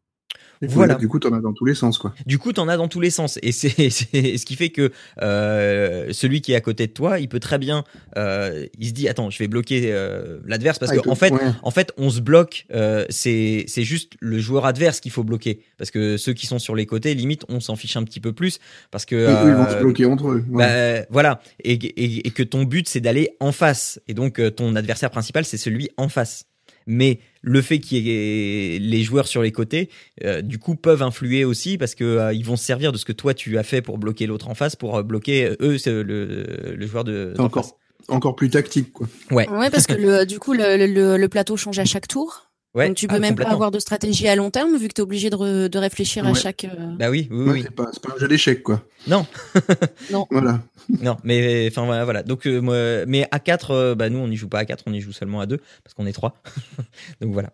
Voilà. 0.62 0.94
Du 0.94 1.08
coup, 1.08 1.18
t'en 1.18 1.32
as 1.32 1.40
dans 1.40 1.52
tous 1.52 1.64
les 1.64 1.74
sens, 1.74 1.98
quoi. 1.98 2.14
Du 2.26 2.38
coup, 2.38 2.52
t'en 2.52 2.68
as 2.68 2.76
dans 2.76 2.88
tous 2.88 3.00
les 3.00 3.10
sens, 3.10 3.38
et 3.42 3.52
c'est 3.52 3.68
ce 3.90 4.44
qui 4.46 4.56
fait 4.56 4.70
que 4.70 4.90
euh, 5.22 6.08
celui 6.12 6.40
qui 6.40 6.52
est 6.52 6.56
à 6.56 6.60
côté 6.60 6.86
de 6.86 6.92
toi, 6.92 7.18
il 7.18 7.28
peut 7.28 7.40
très 7.40 7.58
bien, 7.58 7.84
euh, 8.16 8.66
il 8.78 8.88
se 8.88 8.92
dit 8.92 9.08
attends, 9.08 9.30
je 9.30 9.38
vais 9.38 9.48
bloquer 9.48 9.92
euh, 9.92 10.38
l'adverse 10.46 10.78
parce 10.78 10.92
Ah, 10.92 10.96
que 10.98 11.08
en 11.08 11.14
fait, 11.14 11.32
ouais. 11.32 11.40
en 11.62 11.70
fait, 11.70 11.92
on 11.98 12.10
se 12.10 12.20
bloque. 12.20 12.66
c'est 13.10 13.64
c'est 13.68 13.84
juste 13.84 14.12
le 14.20 14.38
joueur 14.38 14.64
adverse 14.66 15.00
qu'il 15.00 15.12
faut 15.12 15.24
bloquer 15.24 15.60
parce 15.78 15.90
que 15.90 16.16
ceux 16.16 16.32
qui 16.32 16.46
sont 16.46 16.58
sur 16.58 16.74
les 16.74 16.86
côtés, 16.86 17.14
limite, 17.14 17.44
on 17.48 17.60
s'en 17.60 17.76
fiche 17.76 17.96
un 17.96 18.04
petit 18.04 18.20
peu 18.20 18.32
plus 18.32 18.58
parce 18.90 19.04
que 19.04 19.14
eux, 19.16 19.48
ils 19.48 19.54
vont 19.54 19.68
se 19.70 19.76
bloquer 19.80 20.04
entre 20.06 20.28
eux. 20.30 20.44
ouais. 20.50 21.00
bah, 21.00 21.06
voilà, 21.10 21.40
et, 21.62 21.72
et, 21.74 22.26
et 22.26 22.30
que 22.30 22.42
ton 22.42 22.64
but 22.64 22.88
c'est 22.88 23.00
d'aller 23.00 23.30
en 23.40 23.52
face, 23.52 24.00
et 24.08 24.14
donc 24.14 24.40
ton 24.56 24.74
adversaire 24.76 25.10
principal 25.10 25.44
c'est 25.44 25.56
celui 25.58 25.90
en 25.96 26.08
face. 26.08 26.44
Mais 26.86 27.18
le 27.42 27.62
fait 27.62 27.78
qu'il 27.78 28.06
y 28.06 28.10
ait 28.10 28.78
les 28.78 29.02
joueurs 29.02 29.26
sur 29.26 29.42
les 29.42 29.52
côtés, 29.52 29.90
euh, 30.24 30.40
du 30.40 30.58
coup, 30.58 30.76
peuvent 30.76 31.02
influer 31.02 31.44
aussi 31.44 31.78
parce 31.78 31.94
que 31.94 32.04
euh, 32.04 32.32
ils 32.32 32.44
vont 32.44 32.56
se 32.56 32.64
servir 32.64 32.92
de 32.92 32.98
ce 32.98 33.04
que 33.04 33.12
toi 33.12 33.34
tu 33.34 33.58
as 33.58 33.62
fait 33.64 33.82
pour 33.82 33.98
bloquer 33.98 34.26
l'autre 34.26 34.48
en 34.48 34.54
face 34.54 34.76
pour 34.76 34.96
euh, 34.96 35.02
bloquer 35.02 35.46
euh, 35.46 35.56
eux, 35.60 35.78
c'est 35.78 35.90
le, 35.90 36.74
le 36.76 36.86
joueur 36.86 37.04
de. 37.04 37.34
Encore, 37.38 37.64
face. 37.64 37.74
encore 38.08 38.36
plus 38.36 38.50
tactique, 38.50 38.92
quoi. 38.92 39.08
Ouais. 39.30 39.48
Ouais, 39.48 39.70
parce 39.70 39.86
que 39.86 39.94
le, 39.94 40.24
du 40.26 40.38
coup, 40.38 40.52
le, 40.52 40.86
le, 40.86 41.16
le 41.16 41.28
plateau 41.28 41.56
change 41.56 41.78
à 41.78 41.84
chaque 41.84 42.08
tour. 42.08 42.45
Ouais. 42.76 42.88
Donc 42.88 42.96
tu 42.96 43.08
peux 43.08 43.16
Ah, 43.16 43.18
même 43.18 43.34
pas 43.34 43.48
avoir 43.48 43.70
de 43.70 43.78
stratégie 43.78 44.28
à 44.28 44.36
long 44.36 44.50
terme 44.50 44.76
vu 44.76 44.86
que 44.88 44.92
tu 44.92 45.00
es 45.00 45.02
obligé 45.02 45.30
de, 45.30 45.36
re- 45.36 45.68
de 45.68 45.78
réfléchir 45.78 46.26
à 46.26 46.34
chaque. 46.34 46.64
euh, 46.64 46.94
Bah 46.98 47.08
oui, 47.10 47.26
oui, 47.30 47.38
oui. 47.38 47.44
Ouais, 47.46 47.52
oui. 47.54 47.62
C'est 47.64 47.74
pas, 47.74 48.14
un 48.14 48.18
jeu 48.18 48.28
d'échecs, 48.28 48.62
quoi. 48.62 48.82
Non. 49.08 49.26
Voilà. 50.30 50.60
Non, 51.02 51.16
mais 51.24 51.66
enfin 51.70 51.84
voilà, 51.86 52.04
voilà. 52.04 52.22
Donc 52.22 52.46
euh, 52.46 52.60
moi, 52.60 53.06
mais 53.06 53.26
à 53.32 53.40
4 53.40 53.94
bah 53.94 54.08
nous 54.10 54.18
on 54.18 54.28
n'y 54.28 54.36
joue 54.36 54.48
pas 54.48 54.58
à 54.60 54.64
4 54.64 54.84
on 54.86 54.92
y 54.92 55.00
joue 55.00 55.12
seulement 55.12 55.40
à 55.40 55.46
2 55.46 55.58
parce 55.82 55.94
qu'on 55.94 56.06
est 56.06 56.12
3 56.12 56.40
Donc 57.20 57.32
voilà. 57.32 57.50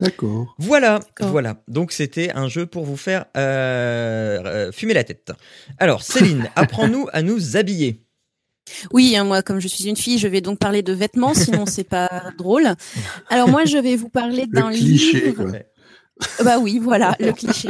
D'accord. 0.00 0.54
Voilà, 0.58 1.00
voilà. 1.20 1.56
Donc 1.66 1.90
c'était 1.90 2.30
un 2.30 2.48
jeu 2.48 2.66
pour 2.66 2.84
vous 2.84 2.96
faire 2.96 3.24
euh, 3.36 4.38
euh, 4.44 4.72
fumer 4.72 4.94
la 4.94 5.02
tête. 5.02 5.32
Alors 5.78 6.02
Céline, 6.02 6.48
apprends-nous 6.56 7.08
à 7.12 7.22
nous 7.22 7.56
habiller. 7.56 8.04
Oui, 8.92 9.16
hein, 9.16 9.24
moi, 9.24 9.42
comme 9.42 9.60
je 9.60 9.68
suis 9.68 9.84
une 9.88 9.96
fille, 9.96 10.18
je 10.18 10.28
vais 10.28 10.40
donc 10.40 10.58
parler 10.58 10.82
de 10.82 10.92
vêtements, 10.92 11.34
sinon 11.34 11.64
c'est 11.66 11.84
pas 11.88 12.08
drôle. 12.38 12.74
Alors 13.28 13.48
moi, 13.48 13.64
je 13.64 13.78
vais 13.78 13.96
vous 13.96 14.08
parler 14.08 14.46
d'un 14.46 14.70
cliché, 14.70 15.20
livre. 15.26 15.44
quoi. 15.44 15.52
Bah 16.44 16.58
oui, 16.58 16.78
voilà, 16.78 17.14
le 17.20 17.32
cliché. 17.32 17.68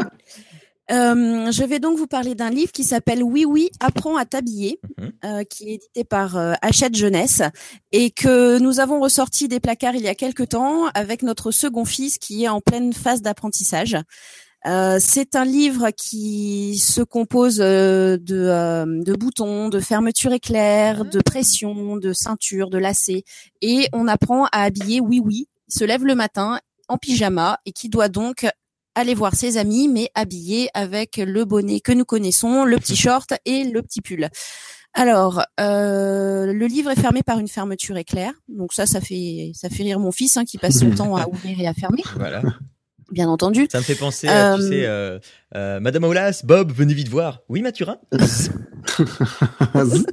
Euh, 0.91 1.53
je 1.53 1.65
vais 1.65 1.81
donc 1.81 1.99
vous 1.99 2.07
parler 2.07 2.35
d'un 2.35 2.49
livre 2.49 2.73
qui 2.73 2.83
s'appelle 2.83 3.23
Oui 3.23 3.45
Oui, 3.45 3.69
apprends 3.79 4.17
à 4.17 4.25
t'habiller, 4.25 4.81
Mhm. 4.99 5.13
euh, 5.27 5.45
qui 5.45 5.65
est 5.69 5.75
édité 5.75 6.03
par 6.05 6.39
euh, 6.39 6.55
Hachette 6.63 6.95
Jeunesse 6.97 7.43
et 7.93 8.11
que 8.11 8.59
nous 8.59 8.81
avons 8.81 8.99
ressorti 8.99 9.49
des 9.49 9.61
placards 9.61 9.97
il 9.97 10.01
y 10.03 10.09
a 10.09 10.15
quelque 10.15 10.43
temps 10.45 10.87
avec 10.95 11.23
notre 11.23 11.51
second 11.51 11.85
fils 11.85 12.17
qui 12.17 12.45
est 12.45 12.49
en 12.49 12.63
pleine 12.63 12.95
phase 12.95 13.21
d'apprentissage. 13.21 13.99
Euh, 14.69 14.99
c'est 15.01 15.35
un 15.35 15.47
livre 15.47 15.91
qui 15.97 16.77
se 16.79 17.01
compose 17.01 17.61
euh, 17.61 18.19
de, 18.21 18.37
euh, 18.37 18.85
de 19.03 19.15
boutons, 19.15 19.71
de 19.71 19.81
fermetures 19.81 20.33
éclairs, 20.33 21.07
de 21.07 21.21
pression, 21.21 21.97
de 21.97 22.13
ceintures, 22.13 22.69
de 22.69 22.77
lacets, 22.77 23.25
et 23.63 23.89
on 23.95 24.07
apprend 24.07 24.45
à 24.47 24.63
habiller 24.65 25.01
Oui 25.01 25.23
Oui. 25.25 25.49
Il 25.69 25.75
se 25.75 25.85
lève 25.85 26.05
le 26.05 26.15
matin 26.15 26.61
en 26.89 26.99
pyjama 26.99 27.59
et 27.65 27.73
qui 27.73 27.89
doit 27.89 28.09
donc 28.09 28.47
aller 28.95 29.15
voir 29.15 29.35
ses 29.35 29.57
amis, 29.57 29.89
mais 29.89 30.11
habillé 30.15 30.69
avec 30.75 31.17
le 31.17 31.45
bonnet 31.47 31.81
que 31.81 31.93
nous 31.93 32.05
connaissons, 32.05 32.65
le 32.65 32.77
petit 32.77 32.97
short 32.97 33.33
et 33.47 33.65
le 33.65 33.81
petit 33.83 34.03
pull. 34.03 34.29
Alors, 34.93 35.45
euh, 35.61 36.53
le 36.53 36.67
livre 36.67 36.91
est 36.91 37.01
fermé 37.01 37.23
par 37.23 37.39
une 37.39 37.49
fermeture 37.49 37.97
éclair, 37.97 38.33
donc 38.49 38.73
ça, 38.75 38.85
ça 38.85 39.01
fait 39.01 39.53
ça 39.55 39.71
fait 39.71 39.85
rire 39.85 39.99
mon 39.99 40.13
fils 40.13 40.37
hein, 40.37 40.45
qui 40.45 40.59
passe 40.59 40.81
son 40.81 40.91
temps 40.97 41.17
à 41.17 41.27
ouvrir 41.27 41.59
et 41.59 41.67
à 41.67 41.73
fermer, 41.73 42.03
Voilà. 42.17 42.43
Bien 43.11 43.29
entendu. 43.29 43.67
Ça 43.71 43.79
me 43.79 43.85
fait 43.85 43.95
penser 43.95 44.29
à, 44.29 44.57
tu 44.57 44.63
Euh, 44.63 44.69
sais, 44.69 44.87
euh, 44.87 45.19
euh, 45.55 45.81
Madame 45.81 46.05
Aulas, 46.05 46.43
Bob, 46.45 46.73
venez 46.73 46.95
vite 46.95 47.09
voir. 47.09 47.41
Oui, 47.49 47.63
Mathurin 47.63 47.99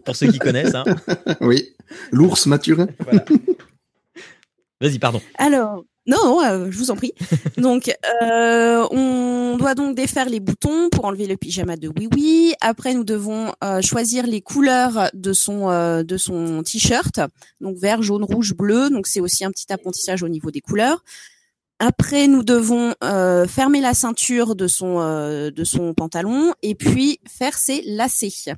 Pour 0.05 0.15
ceux 0.15 0.31
qui 0.31 0.39
connaissent. 0.39 0.75
Hein. 0.75 0.85
oui. 1.41 1.75
L'ours 2.11 2.45
Mathurin. 2.45 2.87
Voilà. 2.99 3.25
Vas-y, 4.81 4.99
pardon. 4.99 5.21
Alors, 5.37 5.85
non, 6.07 6.17
non, 6.23 6.43
euh, 6.43 6.67
je 6.69 6.77
vous 6.77 6.91
en 6.91 6.95
prie. 6.95 7.13
Donc, 7.57 7.91
euh, 8.21 8.85
on 8.91 9.57
doit 9.57 9.73
donc 9.73 9.95
défaire 9.95 10.29
les 10.29 10.39
boutons 10.39 10.89
pour 10.89 11.05
enlever 11.05 11.25
le 11.25 11.37
pyjama 11.37 11.77
de 11.77 11.87
Oui 11.97 12.07
Oui. 12.13 12.53
Après, 12.61 12.93
nous 12.93 13.03
devons 13.03 13.53
euh, 13.63 13.81
choisir 13.81 14.27
les 14.27 14.41
couleurs 14.41 15.09
de 15.13 15.33
son 15.33 15.69
euh, 15.71 16.03
de 16.03 16.17
son 16.17 16.61
t-shirt, 16.63 17.19
donc 17.61 17.77
vert, 17.77 18.01
jaune, 18.03 18.23
rouge, 18.23 18.53
bleu. 18.53 18.89
Donc, 18.89 19.07
c'est 19.07 19.21
aussi 19.21 19.45
un 19.45 19.51
petit 19.51 19.71
apprentissage 19.71 20.21
au 20.23 20.27
niveau 20.29 20.51
des 20.51 20.61
couleurs. 20.61 21.03
Après, 21.79 22.27
nous 22.27 22.41
devons 22.44 22.94
euh, 23.03 23.46
fermer 23.48 23.82
la 23.82 23.94
ceinture 23.94 24.55
de 24.55 24.65
son 24.67 25.00
euh, 25.01 25.51
de 25.51 25.63
son 25.65 25.94
pantalon 25.94 26.53
et 26.62 26.74
puis 26.74 27.20
faire 27.27 27.58
ses 27.58 27.82
lacets. 27.86 28.53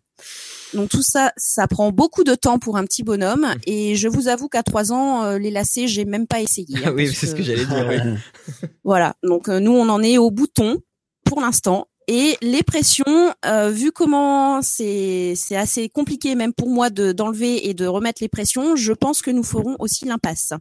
Donc 0.74 0.90
tout 0.90 1.02
ça, 1.02 1.32
ça 1.36 1.68
prend 1.68 1.92
beaucoup 1.92 2.24
de 2.24 2.36
temps 2.36 2.60
pour 2.60 2.78
un 2.78 2.84
petit 2.86 3.02
bonhomme. 3.04 3.48
Et 3.66 3.96
je 3.96 4.08
vous 4.08 4.28
avoue 4.28 4.50
qu'à 4.50 4.62
trois 4.62 4.92
ans, 4.92 5.24
euh, 5.24 5.40
les 5.40 5.50
lacets, 5.50 5.88
j'ai 5.88 6.06
même 6.06 6.28
pas 6.28 6.42
essayé. 6.42 6.78
hein, 6.86 6.94
oui, 6.96 7.06
parce 7.08 7.18
c'est 7.18 7.28
ce 7.28 7.32
que 7.34 7.38
que- 7.40 7.44
j'allais 7.44 7.66
dire. 7.66 7.88
Oui. 7.90 8.68
Voilà. 8.84 9.16
Donc 9.24 9.50
euh, 9.50 9.60
nous, 9.60 9.72
on 9.74 9.90
en 9.90 10.04
est 10.04 10.18
au 10.20 10.30
bouton 10.30 10.78
pour 11.26 11.42
l'instant. 11.42 11.88
Et 12.08 12.38
les 12.42 12.64
pressions, 12.64 13.34
euh, 13.46 13.70
vu 13.70 13.92
comment 13.92 14.62
c'est 14.62 15.34
c'est 15.36 15.58
assez 15.58 15.90
compliqué 15.90 16.36
même 16.36 16.54
pour 16.54 16.70
moi 16.70 16.90
de 16.90 17.12
d'enlever 17.12 17.68
et 17.68 17.74
de 17.74 17.86
remettre 17.88 18.22
les 18.22 18.30
pressions, 18.30 18.76
je 18.78 18.94
pense 18.94 19.22
que 19.22 19.32
nous 19.32 19.44
ferons 19.44 19.76
aussi 19.80 20.06
l'impasse. 20.06 20.54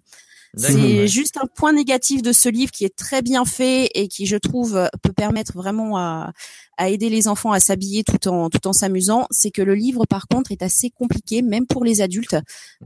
C'est 0.57 0.75
ouais. 0.75 1.07
juste 1.07 1.37
un 1.37 1.47
point 1.55 1.73
négatif 1.73 2.23
de 2.23 2.33
ce 2.33 2.49
livre 2.49 2.71
qui 2.73 2.85
est 2.85 2.97
très 2.97 3.21
bien 3.23 3.45
fait 3.45 3.91
et 3.95 4.09
qui, 4.09 4.25
je 4.27 4.37
trouve, 4.37 4.77
euh, 4.77 4.87
peut 5.03 5.13
permettre 5.13 5.53
vraiment 5.53 5.99
à, 5.99 6.33
à 6.79 6.89
aider 6.89 7.11
les 7.11 7.29
enfants 7.29 7.53
à 7.53 7.61
s'habiller 7.61 8.05
tout 8.05 8.27
en 8.29 8.49
tout 8.49 8.67
en 8.67 8.73
s'amusant. 8.73 9.27
C'est 9.31 9.51
que 9.51 9.61
le 9.63 9.75
livre, 9.75 10.07
par 10.07 10.29
contre, 10.29 10.53
est 10.53 10.63
assez 10.63 10.89
compliqué, 10.91 11.43
même 11.43 11.67
pour 11.67 11.85
les 11.85 12.01
adultes. 12.01 12.37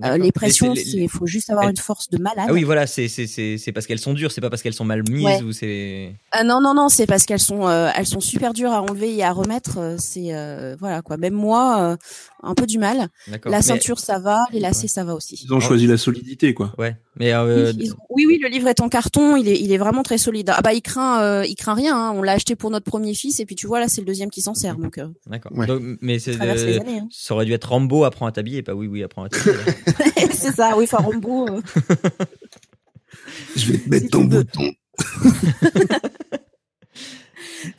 Euh, 0.05 0.19
les 0.19 0.33
pressions, 0.33 0.75
il 0.75 1.09
faut 1.09 1.27
juste 1.27 1.49
avoir 1.50 1.65
elles- 1.67 1.71
une 1.71 1.77
force 1.77 2.11
de 2.11 2.19
malade. 2.19 2.47
Ah 2.49 2.53
oui, 2.53 2.65
voilà, 2.65 2.87
c'est 2.89 3.07
c'est 3.09 3.27
c'est 3.29 3.57
c'est 3.57 3.71
parce 3.73 3.87
qu'elles 3.87 3.99
sont 4.00 4.15
dures, 4.15 4.33
c'est 4.33 4.41
pas 4.41 4.50
parce 4.50 4.62
qu'elles 4.62 4.75
sont 4.75 4.85
mal 4.85 5.03
mises 5.09 5.25
Ouais. 5.25 5.43
ou 5.43 5.53
c'est. 5.53 6.12
Ah 6.33 6.43
non 6.45 6.61
non 6.61 6.75
non, 6.75 6.89
c'est 6.89 7.07
parce 7.07 7.25
qu'elles 7.25 7.39
sont 7.41 7.69
euh, 7.69 7.91
elles 7.97 8.07
sont 8.07 8.21
super 8.21 8.53
dures 8.53 8.73
à 8.73 8.83
enlever 8.83 9.15
et 9.17 9.23
à 9.23 9.33
remettre. 9.33 9.79
euh, 9.79 9.97
C'est 9.99 10.35
euh, 10.35 10.77
voilà 10.81 11.03
quoi. 11.03 11.17
Même 11.19 11.35
moi, 11.35 11.81
euh, 11.93 11.97
un 12.43 12.55
peu 12.55 12.67
du 12.67 12.79
mal. 12.79 13.09
D'accord. 13.29 13.53
La 13.53 13.59
Mais- 13.59 13.62
ceinture, 13.62 13.99
ça 14.00 14.19
va. 14.19 14.45
Les 14.53 14.61
lacets, 14.61 14.89
ça 14.89 15.05
va 15.05 15.15
aussi. 15.15 15.41
Ils 15.45 15.53
ont 15.55 15.61
choisi 15.61 15.87
la 15.87 15.99
solidité, 15.99 16.55
quoi. 16.55 16.73
Ouais, 16.79 16.97
mais 17.17 17.33
euh, 17.61 17.73
Oui, 17.79 17.90
ont- 17.90 17.97
oui, 18.11 18.25
oui, 18.26 18.38
le 18.43 18.49
livre 18.49 18.69
est 18.69 18.81
en 18.81 18.88
carton, 18.88 19.37
il 19.37 19.49
est, 19.49 19.61
il 19.61 19.73
est 19.73 19.79
vraiment 19.79 20.02
très 20.02 20.19
solide. 20.19 20.50
Ah 20.55 20.61
bah, 20.62 20.73
il 20.75 20.83
craint, 20.83 21.23
euh, 21.23 21.45
il 21.47 21.55
craint 21.55 21.75
rien. 21.75 21.97
hein. 21.97 22.12
On 22.14 22.23
l'a 22.23 22.33
acheté 22.33 22.57
pour 22.57 22.71
notre 22.71 22.85
premier 22.85 23.14
fils, 23.14 23.40
et 23.40 23.47
puis 23.47 23.55
tu 23.55 23.67
vois 23.67 23.81
là, 23.81 23.88
c'est 23.88 24.00
le 24.00 24.07
deuxième 24.07 24.31
qui 24.31 24.43
s'en 24.43 24.55
sert, 24.55 24.76
donc 24.76 24.99
euh, 24.99 25.07
d'accord. 25.26 25.52
Ouais. 25.57 25.67
Donc, 25.67 25.83
mais 26.00 26.19
c'est 26.19 26.40
euh, 26.40 26.79
hein. 26.87 27.07
ça 27.11 27.35
aurait 27.35 27.45
dû 27.47 27.52
être 27.52 27.69
Rambo 27.69 28.05
apprend 28.05 28.26
à 28.26 28.33
t'habiller, 28.33 28.62
pas 28.62 28.75
oui 28.75 28.87
oui 28.87 29.02
apprend 29.02 29.25
à 29.25 29.29
t'habiller. 29.29 29.57
c'est 30.33 30.55
ça, 30.55 30.76
oui, 30.76 30.85
enfin 30.85 30.99
Rambo. 30.99 31.47
euh. 31.49 31.61
Je 33.57 33.73
vais 33.73 33.79
te 33.79 33.88
mettre 33.88 34.05
Si 34.05 34.11
ton 34.11 34.25
bouton. 34.25 34.71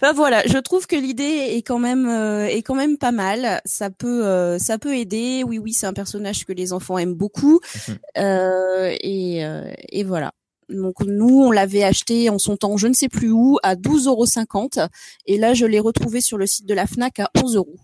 Enfin 0.01 0.13
voilà, 0.13 0.41
je 0.47 0.57
trouve 0.57 0.87
que 0.87 0.95
l'idée 0.95 1.49
est 1.51 1.61
quand 1.61 1.77
même 1.77 2.07
euh, 2.07 2.47
est 2.47 2.63
quand 2.63 2.75
même 2.75 2.97
pas 2.97 3.11
mal. 3.11 3.61
Ça 3.65 3.89
peut 3.91 4.25
euh, 4.25 4.57
ça 4.57 4.77
peut 4.79 4.97
aider. 4.97 5.43
Oui 5.45 5.59
oui, 5.59 5.73
c'est 5.73 5.85
un 5.85 5.93
personnage 5.93 6.45
que 6.45 6.53
les 6.53 6.73
enfants 6.73 6.97
aiment 6.97 7.13
beaucoup. 7.13 7.59
Mhm. 7.87 7.97
Euh, 8.17 8.95
et 9.01 9.45
euh, 9.45 9.71
et 9.89 10.03
voilà. 10.03 10.31
Donc 10.69 11.01
nous, 11.05 11.41
on 11.43 11.51
l'avait 11.51 11.83
acheté 11.83 12.29
en 12.29 12.39
son 12.39 12.55
temps, 12.55 12.77
je 12.77 12.87
ne 12.87 12.93
sais 12.93 13.09
plus 13.09 13.29
où, 13.29 13.57
à 13.61 13.75
12,50 13.75 14.87
Et 15.25 15.37
là, 15.37 15.53
je 15.53 15.65
l'ai 15.65 15.81
retrouvé 15.81 16.21
sur 16.21 16.37
le 16.37 16.47
site 16.47 16.65
de 16.65 16.73
la 16.73 16.87
Fnac 16.87 17.19
à 17.19 17.29
11 17.43 17.57
euros. 17.57 17.75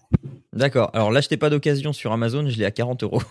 D'accord. 0.53 0.89
Alors 0.93 1.11
l'achetez 1.11 1.35
pas 1.37 1.49
d'occasion 1.49 1.91
sur 1.91 2.13
Amazon, 2.13 2.47
je 2.47 2.57
l'ai 2.57 2.63
à 2.65 2.71
40 2.71 3.03
euros. 3.03 3.21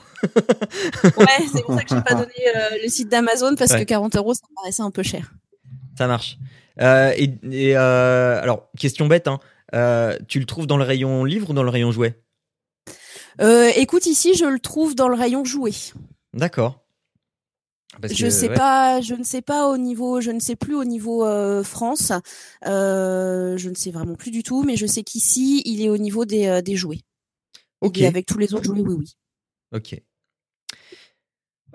Ouais, 1.17 1.27
c'est 1.53 1.63
pour 1.65 1.75
ça 1.75 1.83
que 1.85 1.95
j'ai 1.95 2.03
pas 2.03 2.15
donné 2.21 2.35
euh, 2.55 2.61
le 2.83 2.89
site 2.89 3.09
d'Amazon 3.09 3.55
parce 3.57 3.73
Ouais. 3.73 3.81
que 3.81 3.85
40 3.85 4.17
euros, 4.17 4.35
ça 4.35 4.43
me 4.51 4.55
paraissait 4.55 4.83
un 4.83 4.91
peu 4.91 5.03
cher. 5.03 5.33
Ça 5.99 6.07
marche. 6.07 6.39
Euh, 6.81 7.13
et 7.17 7.35
et, 7.51 7.77
euh, 7.77 8.41
alors 8.43 8.69
question 8.79 9.07
bête, 9.07 9.29
hein. 9.29 9.41
Euh, 9.75 10.17
tu 10.29 10.39
le 10.39 10.47
trouves 10.47 10.67
dans 10.67 10.77
le 10.77 10.85
rayon 10.85 11.25
livre 11.25 11.51
ou 11.51 11.53
dans 11.53 11.63
le 11.63 11.71
rayon 11.71 11.91
jouet? 11.91 12.23
Écoute, 13.77 14.07
ici, 14.07 14.35
je 14.35 14.45
le 14.45 14.59
trouve 14.59 14.95
dans 14.95 15.09
le 15.09 15.17
rayon 15.17 15.45
jouet. 15.45 15.73
D'accord. 16.33 16.87
Parce 18.01 18.15
je 18.15 18.27
que, 18.27 18.31
sais 18.31 18.49
ouais. 18.49 18.55
pas, 18.55 19.01
je 19.01 19.15
ne 19.15 19.25
sais 19.25 19.43
pas 19.43 19.69
au 19.69 19.79
niveau, 19.79 20.21
je 20.21 20.31
ne 20.31 20.41
sais 20.41 20.57
plus 20.57 20.75
au 20.75 20.85
niveau 20.85 21.25
euh, 21.25 21.63
France. 21.63 22.13
Euh, 22.67 23.57
je 23.57 23.71
ne 23.71 23.75
sais 23.75 23.91
vraiment 23.91 24.15
plus 24.15 24.31
du 24.31 24.43
tout, 24.43 24.63
mais 24.63 24.77
je 24.77 24.87
sais 24.87 25.03
qu'ici, 25.03 25.63
il 25.65 25.81
est 25.83 25.89
au 25.89 25.97
niveau 25.97 26.25
des, 26.25 26.47
euh, 26.47 26.63
des 26.63 26.77
jouets. 26.77 27.01
Ok. 27.81 27.99
Est 27.99 28.07
avec 28.07 28.27
tous 28.27 28.39
les 28.39 28.53
autres 28.55 28.65
jouets, 28.65 28.81
oui, 28.81 28.95
oui. 28.99 29.17
Ok. 29.73 30.03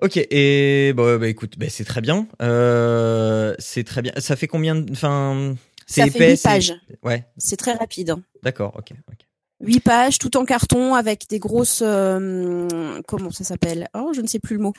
Ok, 0.02 0.18
et 0.18 0.94
bon, 0.96 1.18
bah, 1.20 1.28
écoute, 1.28 1.58
bah, 1.58 1.68
c'est 1.70 1.84
très 1.86 2.02
bien. 2.02 2.28
Euh, 2.42 3.56
c'est 3.60 3.84
très 3.84 4.02
bien. 4.02 4.12
Ça 4.18 4.36
fait 4.36 4.48
combien 4.48 4.76
de. 4.76 4.92
Enfin, 4.92 5.56
c'est 5.86 6.02
Ça 6.02 6.08
épais. 6.08 6.18
fait 6.20 6.30
8 6.32 6.38
c'est- 6.38 6.48
pages. 6.50 6.74
Ouais, 7.04 7.26
C'est 7.38 7.58
très 7.58 7.74
rapide. 7.74 8.16
d'accord, 8.44 8.74
ok. 8.78 8.92
ok. 9.10 9.18
8 9.64 9.80
pages, 9.82 10.18
tout 10.18 10.38
en 10.38 10.46
carton, 10.46 10.96
avec 10.96 11.28
des 11.30 11.38
grosses... 11.38 11.84
euh, 11.86 13.00
comment 13.08 13.30
ça 13.30 13.44
s'appelle? 13.44 13.90
Oh, 13.94 14.12
je 14.16 14.22
ne 14.22 14.28
sais 14.28 14.40
plus 14.40 14.56
le 14.56 14.64
mot. 14.64 14.74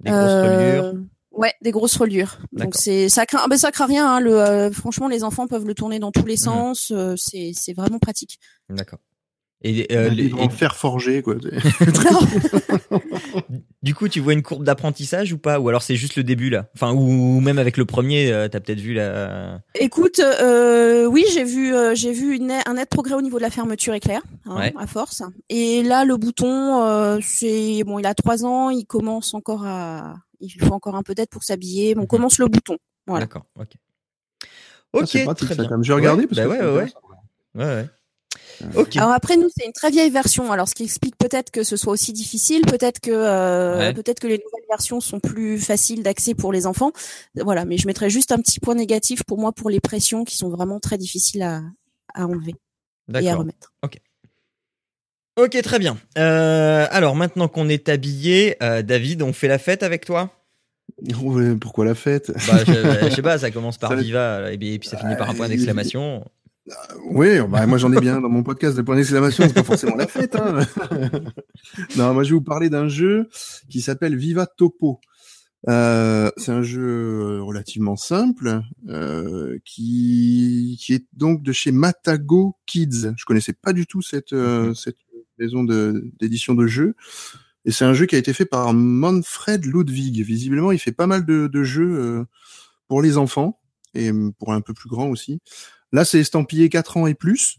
Des 0.00 0.10
grosses 0.10 0.22
Euh, 0.22 0.80
reliures. 0.82 0.94
Ouais, 1.32 1.54
des 1.62 1.70
grosses 1.70 1.96
reliures. 1.96 2.38
Donc 2.52 2.74
c'est 2.74 3.08
ça 3.08 3.24
craint, 3.24 3.40
ah 3.44 3.48
ben 3.48 3.56
ça 3.56 3.70
craint 3.70 3.86
rien. 3.86 4.06
hein, 4.16 4.20
le, 4.20 4.38
euh, 4.40 4.70
franchement, 4.72 5.08
les 5.08 5.22
enfants 5.24 5.46
peuvent 5.46 5.64
le 5.66 5.74
tourner 5.74 5.98
dans 5.98 6.10
tous 6.12 6.26
les 6.26 6.36
sens. 6.36 6.90
euh, 6.90 7.14
c'est 7.16 7.52
c'est 7.54 7.72
vraiment 7.74 7.98
pratique. 8.00 8.38
D'accord. 8.68 8.98
Et, 9.62 9.88
euh, 9.96 10.08
livre 10.08 10.38
et 10.40 10.44
en 10.44 10.50
fer 10.50 10.76
forgé, 10.76 11.20
quoi. 11.20 11.34
du 13.82 13.94
coup, 13.94 14.08
tu 14.08 14.20
vois 14.20 14.32
une 14.32 14.42
courbe 14.42 14.64
d'apprentissage 14.64 15.32
ou 15.32 15.38
pas? 15.38 15.58
Ou 15.58 15.68
alors 15.68 15.82
c'est 15.82 15.96
juste 15.96 16.16
le 16.16 16.24
début 16.24 16.50
là? 16.50 16.66
Enfin, 16.74 16.92
ou 16.92 17.40
même 17.40 17.58
avec 17.58 17.76
le 17.76 17.84
premier, 17.84 18.30
euh, 18.30 18.48
t'as 18.48 18.60
peut-être 18.60 18.80
vu 18.80 18.94
la. 18.94 19.60
Écoute, 19.74 20.20
euh, 20.20 21.06
oui, 21.06 21.24
j'ai 21.32 21.44
vu, 21.44 21.74
euh, 21.74 21.94
j'ai 21.94 22.12
vu 22.12 22.36
une, 22.36 22.52
un 22.66 22.74
net 22.74 22.88
progrès 22.88 23.14
au 23.14 23.22
niveau 23.22 23.38
de 23.38 23.42
la 23.42 23.50
fermeture 23.50 23.94
éclair, 23.94 24.20
hein, 24.46 24.56
Ouais. 24.56 24.74
à 24.78 24.86
force. 24.86 25.22
Et 25.48 25.82
là, 25.82 26.04
le 26.04 26.16
bouton, 26.16 26.82
euh, 26.84 27.18
c'est 27.22 27.82
bon, 27.84 27.98
il 27.98 28.06
a 28.06 28.14
trois 28.14 28.44
ans, 28.44 28.70
il 28.70 28.84
commence 28.84 29.34
encore 29.34 29.64
à, 29.66 30.14
il 30.40 30.50
faut 30.50 30.72
encore 30.72 30.94
un 30.94 31.02
peu 31.02 31.14
d'aide 31.14 31.28
pour 31.30 31.42
s'habiller. 31.42 31.94
mais 31.94 32.00
On 32.00 32.04
Mhm. 32.04 32.08
commence 32.08 32.38
le 32.38 32.46
bouton. 32.46 32.76
Voilà. 33.06 33.26
D'accord, 33.26 33.44
ok. 33.58 33.68
Ah, 33.74 35.00
Ok, 35.00 35.22
pratique, 35.24 35.46
très 35.48 35.54
ça, 35.54 35.62
bien. 35.62 35.68
quand 35.68 35.74
même. 35.76 35.84
J'ai 35.84 35.92
regardé 35.92 36.22
Ouais, 36.22 36.28
parce 36.28 36.48
bah 36.48 36.56
que 36.56 36.64
ouais, 36.64 36.80
ouais, 36.80 36.92
ouais. 37.54 37.64
Ouais, 37.64 37.86
Ok. 38.74 38.96
Alors 38.96 39.12
après, 39.12 39.36
nous, 39.36 39.48
c'est 39.56 39.64
une 39.64 39.72
très 39.72 39.90
vieille 39.90 40.10
version. 40.10 40.50
Alors, 40.50 40.68
ce 40.68 40.74
qui 40.74 40.82
explique 40.84 41.16
peut-être 41.16 41.50
que 41.50 41.62
ce 41.62 41.76
soit 41.76 41.92
aussi 41.92 42.12
difficile, 42.12 42.62
peut-être 42.62 43.00
que, 43.00 43.10
euh, 43.12 43.78
Ouais. 43.78 43.94
peut-être 43.94 44.18
que 44.18 44.26
les 44.26 44.38
nouvelles 44.38 44.66
versions 44.68 45.00
sont 45.00 45.20
plus 45.20 45.58
faciles 45.58 46.02
d'accès 46.02 46.34
pour 46.34 46.52
les 46.52 46.66
enfants. 46.66 46.90
Voilà, 47.36 47.64
mais 47.64 47.78
je 47.78 47.86
mettrais 47.86 48.10
juste 48.10 48.32
un 48.32 48.38
petit 48.38 48.58
point 48.60 48.74
négatif 48.74 49.22
pour 49.24 49.38
moi 49.38 49.52
pour 49.52 49.70
les 49.70 49.80
pressions 49.80 50.24
qui 50.24 50.36
sont 50.36 50.48
vraiment 50.48 50.80
très 50.80 50.98
difficiles 50.98 51.42
à, 51.42 51.62
à 52.14 52.26
enlever 52.26 52.54
et 53.20 53.30
à 53.30 53.36
remettre. 53.36 53.72
Ok, 55.40 55.62
très 55.62 55.78
bien. 55.78 55.96
Euh, 56.18 56.88
alors 56.90 57.14
maintenant 57.14 57.46
qu'on 57.46 57.68
est 57.68 57.88
habillé, 57.88 58.56
euh, 58.60 58.82
David, 58.82 59.22
on 59.22 59.32
fait 59.32 59.46
la 59.46 59.58
fête 59.58 59.84
avec 59.84 60.04
toi? 60.04 60.30
Pourquoi 61.60 61.84
la 61.84 61.94
fête? 61.94 62.32
Bah, 62.48 62.64
je, 62.66 63.08
je 63.08 63.14
sais 63.14 63.22
pas, 63.22 63.38
ça 63.38 63.52
commence 63.52 63.78
par 63.78 63.90
Ça 63.90 63.96
Viva 63.96 64.50
et 64.50 64.58
puis, 64.58 64.74
et 64.74 64.78
puis 64.80 64.88
ça 64.88 64.96
finit 64.96 65.14
par 65.14 65.30
un 65.30 65.34
point 65.34 65.48
d'exclamation. 65.48 66.24
Oui, 67.10 67.40
bah, 67.48 67.66
moi 67.66 67.78
j'en 67.78 67.92
ai 67.92 68.00
bien 68.00 68.20
dans 68.20 68.28
mon 68.28 68.42
podcast 68.42 68.76
de 68.76 68.82
point 68.82 68.96
d'exclamation, 68.96 69.44
c'est 69.46 69.54
pas 69.54 69.62
forcément 69.62 69.96
la 69.96 70.06
fête. 70.06 70.36
Hein. 70.36 70.60
non, 71.96 72.14
moi 72.14 72.22
je 72.22 72.30
vais 72.30 72.34
vous 72.34 72.42
parler 72.42 72.68
d'un 72.70 72.88
jeu 72.88 73.28
qui 73.68 73.80
s'appelle 73.80 74.16
Viva 74.16 74.46
Topo. 74.46 75.00
Euh, 75.68 76.30
c'est 76.36 76.52
un 76.52 76.62
jeu 76.62 77.42
relativement 77.42 77.96
simple 77.96 78.60
euh, 78.88 79.58
qui, 79.64 80.78
qui 80.80 80.94
est 80.94 81.04
donc 81.14 81.42
de 81.42 81.52
chez 81.52 81.72
Matago 81.72 82.56
Kids. 82.66 83.12
Je 83.16 83.24
connaissais 83.24 83.54
pas 83.54 83.72
du 83.72 83.86
tout 83.86 84.00
cette, 84.02 84.32
euh, 84.32 84.72
cette 84.74 84.98
maison 85.38 85.64
de- 85.64 86.12
d'édition 86.20 86.54
de, 86.54 86.66
jeux. 86.66 86.94
Et 87.64 87.72
c'est 87.72 87.84
un 87.84 87.92
jeu 87.92 88.06
qui 88.06 88.14
a 88.14 88.18
été 88.18 88.32
fait 88.32 88.46
par 88.46 88.72
Manfred 88.72 89.64
Ludwig. 89.64 90.22
Visiblement, 90.22 90.70
il 90.70 90.78
fait 90.78 90.92
pas 90.92 91.06
mal 91.06 91.26
de, 91.26 91.48
de 91.48 91.62
jeux 91.64 91.98
euh, 91.98 92.24
pour 92.86 93.02
les 93.02 93.18
enfants 93.18 93.60
et 93.94 94.12
pour 94.38 94.52
un 94.52 94.60
peu 94.60 94.74
plus 94.74 94.88
grands 94.88 95.08
aussi. 95.08 95.40
Là, 95.92 96.04
c'est 96.04 96.20
estampillé 96.20 96.68
4 96.68 96.96
ans 96.96 97.06
et 97.06 97.14
plus. 97.14 97.58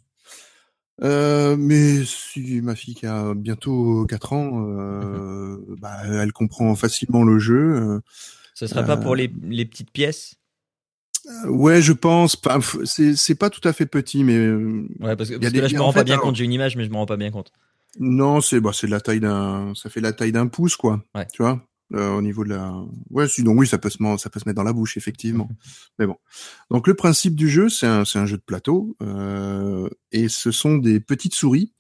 Euh, 1.01 1.55
mais 1.57 2.03
si 2.05 2.59
ma 2.61 2.75
fille 2.75 2.93
qui 2.95 3.05
a 3.05 3.33
bientôt 3.33 4.05
4 4.07 4.33
ans, 4.33 4.65
euh, 4.67 5.57
bah, 5.79 5.97
elle 6.05 6.33
comprend 6.33 6.75
facilement 6.75 7.23
le 7.23 7.39
jeu. 7.39 7.75
euh. 7.75 7.99
Ce 8.53 8.67
serait 8.67 8.85
pas 8.85 8.97
pour 8.97 9.15
les, 9.15 9.31
les 9.43 9.65
petites 9.65 9.91
pièces? 9.91 10.35
Euh, 11.45 11.49
ouais, 11.49 11.81
je 11.81 11.93
pense. 11.93 12.35
Pas, 12.35 12.59
c'est 12.83 13.15
c'est 13.15 13.35
pas 13.35 13.49
tout 13.49 13.65
à 13.67 13.71
fait 13.73 13.85
petit, 13.85 14.23
mais 14.25 14.35
euh, 14.35 14.85
Ouais, 14.99 15.15
parce 15.15 15.29
que, 15.29 15.35
parce 15.35 15.53
là, 15.53 15.67
je 15.67 15.75
me 15.75 15.79
en 15.81 15.85
rends 15.85 15.93
pas 15.93 15.99
fait, 15.99 16.05
bien 16.05 16.15
alors- 16.15 16.25
compte. 16.25 16.35
J'ai 16.35 16.45
une 16.45 16.53
image, 16.53 16.75
mais 16.75 16.83
je 16.83 16.89
me 16.89 16.95
rends 16.95 17.05
pas 17.05 17.17
bien 17.17 17.31
compte. 17.31 17.51
non, 17.99 18.41
c'est 18.41 18.59
bah, 18.59 18.71
c'est 18.73 18.87
de 18.87 18.91
la 18.91 18.99
taille 19.01 19.19
d'un, 19.21 19.73
ça 19.75 19.89
fait 19.89 20.01
la 20.01 20.11
taille 20.13 20.31
d'un 20.33 20.47
pouce, 20.47 20.75
quoi. 20.75 21.01
Ouais. 21.15 21.25
Tu 21.33 21.41
vois, 21.41 21.65
euh, 21.93 22.11
au 22.11 22.21
niveau 22.21 22.43
de 22.43 22.49
la. 22.49 22.73
Ouais, 23.09 23.27
sinon 23.27 23.53
oui, 23.53 23.67
ça 23.67 23.77
peut 23.77 23.89
se, 23.89 23.97
ça 24.17 24.29
peut 24.29 24.39
se 24.39 24.47
mettre 24.47 24.55
dans 24.57 24.63
la 24.63 24.73
bouche, 24.73 24.97
effectivement. 24.97 25.49
mais 25.97 26.05
bon. 26.05 26.17
Donc 26.69 26.87
le 26.87 26.93
principe 26.93 27.35
du 27.35 27.49
jeu, 27.49 27.69
c'est 27.69 27.87
un, 27.87 28.05
c'est 28.05 28.19
un 28.19 28.25
jeu 28.25 28.37
de 28.37 28.43
plateau, 28.43 28.95
euh, 29.01 29.89
et 30.11 30.27
ce 30.29 30.51
sont 30.51 30.77
des 30.77 30.99
petites 30.99 31.33
souris 31.35 31.73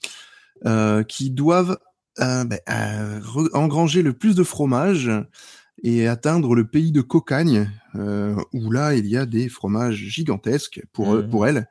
euh, 0.65 1.03
qui 1.03 1.29
doivent 1.31 1.77
ben, 2.17 2.49
euh, 2.69 3.21
engranger 3.53 4.01
le 4.01 4.11
plus 4.13 4.35
de 4.35 4.43
fromage 4.43 5.09
et 5.83 6.07
atteindre 6.07 6.53
le 6.55 6.67
pays 6.67 6.91
de 6.91 6.99
Cocagne, 7.01 7.71
euh, 7.95 8.35
où 8.51 8.71
là 8.71 8.95
il 8.95 9.07
y 9.07 9.15
a 9.15 9.25
des 9.25 9.47
fromages 9.47 9.95
gigantesques 9.95 10.81
pour 10.91 11.13
eux, 11.15 11.23
Mhm. 11.23 11.29
pour 11.29 11.47
elles, 11.47 11.67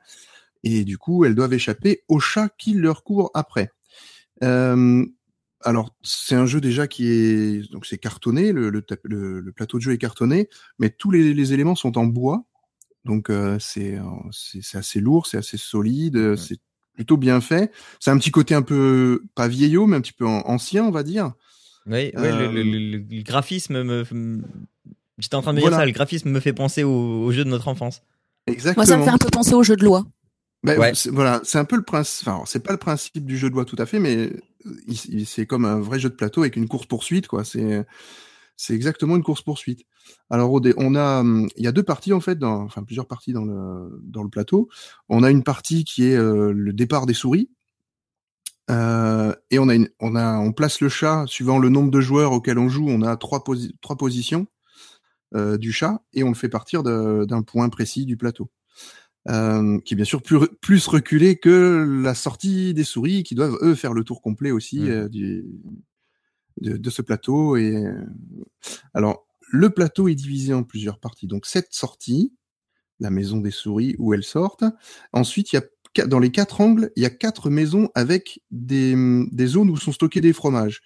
et 0.63 0.83
du 0.85 0.97
coup 0.97 1.25
elles 1.25 1.35
doivent 1.35 1.53
échapper 1.53 2.03
au 2.07 2.19
chat 2.19 2.49
qui 2.57 2.73
leur 2.73 3.03
court 3.03 3.29
après. 3.35 3.69
Alors 5.61 5.93
c'est 6.03 6.35
un 6.35 6.45
jeu 6.45 6.61
déjà 6.61 6.87
qui 6.87 7.07
est 7.07 7.71
donc 7.71 7.85
c'est 7.85 7.97
cartonné, 7.97 8.51
le, 8.53 8.69
le, 8.69 8.81
tap- 8.81 8.99
le- 9.03 9.39
le 9.41 9.51
plateau 9.51 9.77
de 9.77 9.83
jeu 9.83 9.91
est 9.91 9.97
cartonné, 9.97 10.47
mais 10.79 10.89
tous 10.89 11.11
les, 11.11 11.33
les 11.33 11.53
éléments 11.53 11.75
sont 11.75 11.97
en 11.97 12.05
bois, 12.05 12.45
donc 13.05 13.29
euh, 13.29 13.57
c'est 13.59 13.95
euh, 13.97 14.03
c'est 14.31 14.77
assez 14.77 14.99
lourd, 15.01 15.27
c'est 15.27 15.37
assez 15.37 15.57
solide, 15.57 16.15
euh, 16.15 16.35
c'est 16.37 16.59
plutôt 16.93 17.17
bien 17.17 17.41
fait. 17.41 17.71
C'est 17.99 18.11
un 18.11 18.17
petit 18.17 18.31
côté 18.31 18.55
un 18.55 18.61
peu 18.61 19.23
pas 19.35 19.47
vieillot, 19.49 19.85
mais 19.87 19.97
un 19.97 20.01
petit 20.01 20.13
peu 20.13 20.25
an- 20.25 20.43
ancien, 20.45 20.83
on 20.85 20.91
va 20.91 21.03
dire. 21.03 21.33
Oui, 21.85 22.11
Euh, 22.15 22.51
le, 22.51 22.63
le- 22.63 22.63
le- 22.63 22.97
le 22.97 23.23
graphisme 23.23 23.83
me. 23.83 24.03
me- 24.11 24.41
J'étais 25.17 25.35
en 25.35 25.41
train 25.41 25.51
de 25.51 25.57
me 25.57 25.61
Voilà. 25.61 25.75
dire 25.77 25.81
ça, 25.81 25.85
le 25.85 25.91
graphisme 25.91 26.29
me 26.29 26.39
fait 26.39 26.53
penser 26.53 26.83
au, 26.83 26.91
au 27.25 27.31
jeu 27.33 27.43
de 27.43 27.49
notre 27.49 27.67
enfance. 27.67 28.01
Exactement. 28.47 28.85
Moi, 28.85 28.85
ça 28.85 28.97
me 28.97 29.03
fait 29.03 29.09
un 29.09 29.17
peu 29.17 29.29
penser 29.29 29.53
au 29.53 29.63
jeu 29.63 29.75
de 29.75 29.83
loi. 29.83 30.05
Ben, 30.63 30.77
Ouais. 30.79 30.93
Voilà, 31.11 31.41
c'est 31.43 31.57
un 31.57 31.65
peu 31.65 31.77
le 31.77 31.83
principe. 31.83 32.27
Enfin, 32.27 32.43
c'est 32.45 32.59
pas 32.63 32.71
le 32.73 32.77
principe 32.77 33.25
du 33.25 33.37
jeu 33.37 33.49
de 33.49 33.55
loi 33.55 33.65
tout 33.65 33.77
à 33.79 33.85
fait, 33.85 33.99
mais 33.99 34.31
c'est 35.25 35.45
comme 35.45 35.65
un 35.65 35.79
vrai 35.79 35.99
jeu 35.99 36.09
de 36.09 36.15
plateau 36.15 36.41
avec 36.41 36.55
une 36.57 36.67
course 36.67 36.85
poursuite, 36.85 37.27
quoi. 37.27 37.43
C'est 37.45 37.85
c'est 38.57 38.73
exactement 38.75 39.15
une 39.15 39.23
course 39.23 39.41
poursuite. 39.41 39.83
Alors, 40.29 40.51
on 40.77 40.95
a, 40.95 41.21
hum, 41.21 41.47
il 41.55 41.63
y 41.63 41.67
a 41.67 41.71
deux 41.71 41.83
parties 41.83 42.11
en 42.13 42.19
fait, 42.19 42.37
dans, 42.37 42.63
enfin 42.63 42.83
plusieurs 42.83 43.07
parties 43.07 43.31
dans 43.33 43.45
le 43.45 44.01
dans 44.03 44.23
le 44.23 44.29
plateau. 44.29 44.69
On 45.09 45.23
a 45.23 45.31
une 45.31 45.43
partie 45.43 45.85
qui 45.85 46.05
est 46.07 46.17
euh, 46.17 46.51
le 46.53 46.73
départ 46.73 47.05
des 47.05 47.13
souris. 47.13 47.49
Euh, 48.69 49.33
et 49.49 49.57
on 49.57 49.67
a, 49.67 49.75
une, 49.75 49.89
on 49.99 50.15
a, 50.15 50.37
on 50.37 50.51
place 50.51 50.79
le 50.81 50.89
chat 50.89 51.23
suivant 51.27 51.57
le 51.57 51.69
nombre 51.69 51.89
de 51.89 52.01
joueurs 52.01 52.31
auxquels 52.33 52.59
on 52.59 52.69
joue. 52.69 52.87
On 52.87 53.01
a 53.01 53.17
trois, 53.17 53.39
posi- 53.39 53.73
trois 53.81 53.97
positions 53.97 54.45
euh, 55.35 55.57
du 55.57 55.71
chat 55.71 56.01
et 56.13 56.23
on 56.23 56.29
le 56.29 56.35
fait 56.35 56.49
partir 56.49 56.83
d'un 56.83 57.41
point 57.43 57.69
précis 57.69 58.05
du 58.05 58.17
plateau 58.17 58.49
euh, 59.29 59.79
qui 59.79 59.93
est 59.93 59.97
bien 59.97 60.05
sûr 60.05 60.21
plus, 60.21 60.39
plus 60.61 60.87
reculé 60.87 61.37
que 61.37 62.01
la 62.03 62.15
sortie 62.15 62.73
des 62.73 62.83
souris, 62.83 63.23
qui 63.23 63.35
doivent 63.35 63.57
eux 63.61 63.75
faire 63.75 63.93
le 63.93 64.03
tour 64.03 64.21
complet 64.21 64.51
aussi 64.51 64.79
Mhm. 64.79 64.89
euh, 64.89 65.09
du, 65.09 65.45
de, 66.61 66.77
de 66.77 66.89
ce 66.89 67.01
plateau. 67.01 67.55
Et 67.57 67.75
euh, 67.75 68.05
alors, 68.93 69.27
le 69.51 69.69
plateau 69.69 70.07
est 70.07 70.15
divisé 70.15 70.53
en 70.53 70.63
plusieurs 70.63 70.99
parties. 70.99 71.27
Donc 71.27 71.45
cette 71.45 71.73
sortie, 71.73 72.33
la 72.99 73.09
maison 73.09 73.37
des 73.37 73.51
souris 73.51 73.95
où 73.97 74.13
elles 74.13 74.23
sortent. 74.23 74.65
Ensuite, 75.13 75.53
il 75.53 75.57
y 75.57 75.59
a 75.59 76.05
dans 76.05 76.19
les 76.19 76.29
quatre 76.31 76.61
angles, 76.61 76.91
il 76.95 77.03
y 77.03 77.05
a 77.05 77.09
quatre 77.09 77.49
maisons 77.49 77.89
avec 77.95 78.41
des, 78.51 78.95
des 79.31 79.47
zones 79.47 79.71
où 79.71 79.77
sont 79.77 79.91
stockés 79.91 80.21
des 80.21 80.33
fromages. 80.33 80.81